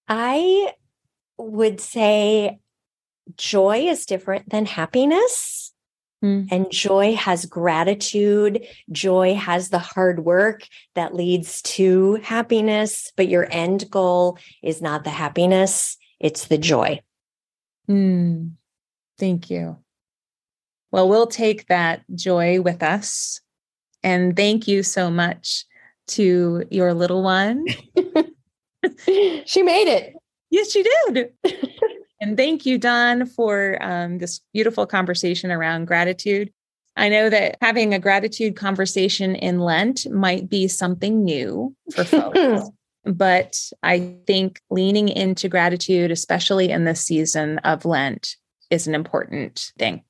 I 0.07 0.73
would 1.37 1.81
say 1.81 2.59
joy 3.35 3.87
is 3.87 4.05
different 4.05 4.49
than 4.49 4.65
happiness. 4.65 5.73
Mm. 6.23 6.47
And 6.51 6.71
joy 6.71 7.15
has 7.15 7.45
gratitude. 7.45 8.65
Joy 8.91 9.35
has 9.35 9.69
the 9.69 9.79
hard 9.79 10.25
work 10.25 10.63
that 10.95 11.13
leads 11.13 11.61
to 11.63 12.15
happiness, 12.23 13.11
but 13.15 13.27
your 13.27 13.47
end 13.51 13.89
goal 13.91 14.39
is 14.63 14.81
not 14.81 15.03
the 15.03 15.09
happiness, 15.11 15.97
it's 16.19 16.47
the 16.47 16.57
joy. 16.57 17.01
Mm. 17.89 18.53
Thank 19.19 19.49
you. 19.49 19.77
Well, 20.91 21.09
we'll 21.09 21.27
take 21.27 21.67
that 21.67 22.01
joy 22.15 22.61
with 22.61 22.81
us. 22.81 23.41
And 24.03 24.35
thank 24.35 24.67
you 24.67 24.83
so 24.83 25.11
much 25.11 25.65
to 26.09 26.65
your 26.71 26.93
little 26.93 27.23
one. 27.23 27.65
she 29.45 29.63
made 29.63 29.87
it. 29.87 30.15
Yes, 30.49 30.71
she 30.71 30.83
did. 30.83 31.33
and 32.19 32.37
thank 32.37 32.65
you, 32.65 32.77
Dawn, 32.77 33.25
for 33.25 33.77
um, 33.81 34.17
this 34.17 34.41
beautiful 34.53 34.85
conversation 34.85 35.51
around 35.51 35.85
gratitude. 35.85 36.51
I 36.95 37.09
know 37.09 37.29
that 37.29 37.57
having 37.61 37.93
a 37.93 37.99
gratitude 37.99 38.55
conversation 38.55 39.35
in 39.35 39.59
Lent 39.59 40.09
might 40.09 40.49
be 40.49 40.67
something 40.67 41.23
new 41.23 41.75
for 41.93 42.03
folks. 42.03 42.69
but 43.05 43.55
I 43.83 44.15
think 44.25 44.59
leaning 44.71 45.09
into 45.09 45.47
gratitude, 45.47 46.09
especially 46.09 46.71
in 46.71 46.85
this 46.85 47.01
season 47.01 47.59
of 47.59 47.85
Lent, 47.85 48.35
is 48.71 48.87
an 48.87 48.95
important 48.95 49.71
thing. 49.77 50.03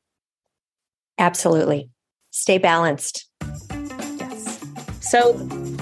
Absolutely. 1.17 1.89
Stay 2.31 2.57
balanced. 2.57 3.26
So, 5.09 5.33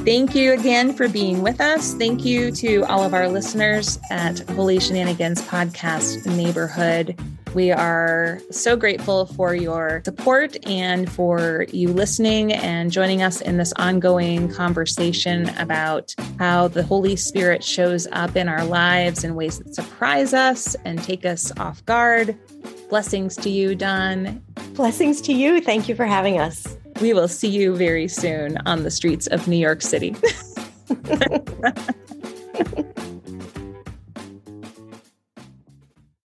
thank 0.06 0.36
you 0.36 0.54
again 0.54 0.94
for 0.94 1.10
being 1.10 1.42
with 1.42 1.60
us. 1.60 1.96
Thank 1.96 2.24
you 2.24 2.52
to 2.52 2.84
all 2.84 3.04
of 3.04 3.16
our 3.16 3.28
listeners 3.28 3.98
at 4.12 4.48
Holy 4.52 4.80
Shenanigans 4.80 5.42
Podcast 5.42 6.28
Neighborhood. 6.28 7.20
We 7.56 7.72
are 7.72 8.40
so 8.52 8.76
grateful 8.76 9.26
for 9.26 9.56
your 9.56 10.04
support 10.06 10.58
and 10.68 11.12
for 11.12 11.66
you 11.72 11.88
listening 11.88 12.54
and 12.54 12.92
joining 12.92 13.24
us 13.24 13.42
in 13.42 13.58
this 13.58 13.74
ongoing 13.78 14.54
conversation 14.54 15.50
about 15.58 16.14
how 16.38 16.68
the 16.68 16.84
Holy 16.84 17.16
Spirit 17.16 17.64
shows 17.64 18.08
up 18.12 18.36
in 18.36 18.48
our 18.48 18.66
lives 18.66 19.24
in 19.24 19.34
ways 19.34 19.58
that 19.58 19.74
surprise 19.74 20.36
us 20.36 20.76
and 20.86 21.02
take 21.02 21.26
us 21.26 21.52
off 21.58 21.84
guard. 21.86 22.38
Blessings 22.90 23.36
to 23.38 23.50
you, 23.50 23.74
Dawn. 23.74 24.44
Blessings 24.74 25.20
to 25.22 25.34
you. 25.34 25.62
Thank 25.62 25.90
you 25.90 25.96
for 25.96 26.06
having 26.06 26.40
us. 26.40 26.78
We 27.02 27.14
will 27.14 27.28
see 27.28 27.50
you 27.50 27.76
very 27.76 28.08
soon 28.08 28.58
on 28.66 28.84
the 28.84 28.92
streets 28.92 29.28
of 29.28 29.48
New 29.48 29.58
York 29.58 29.82
City. 29.82 30.16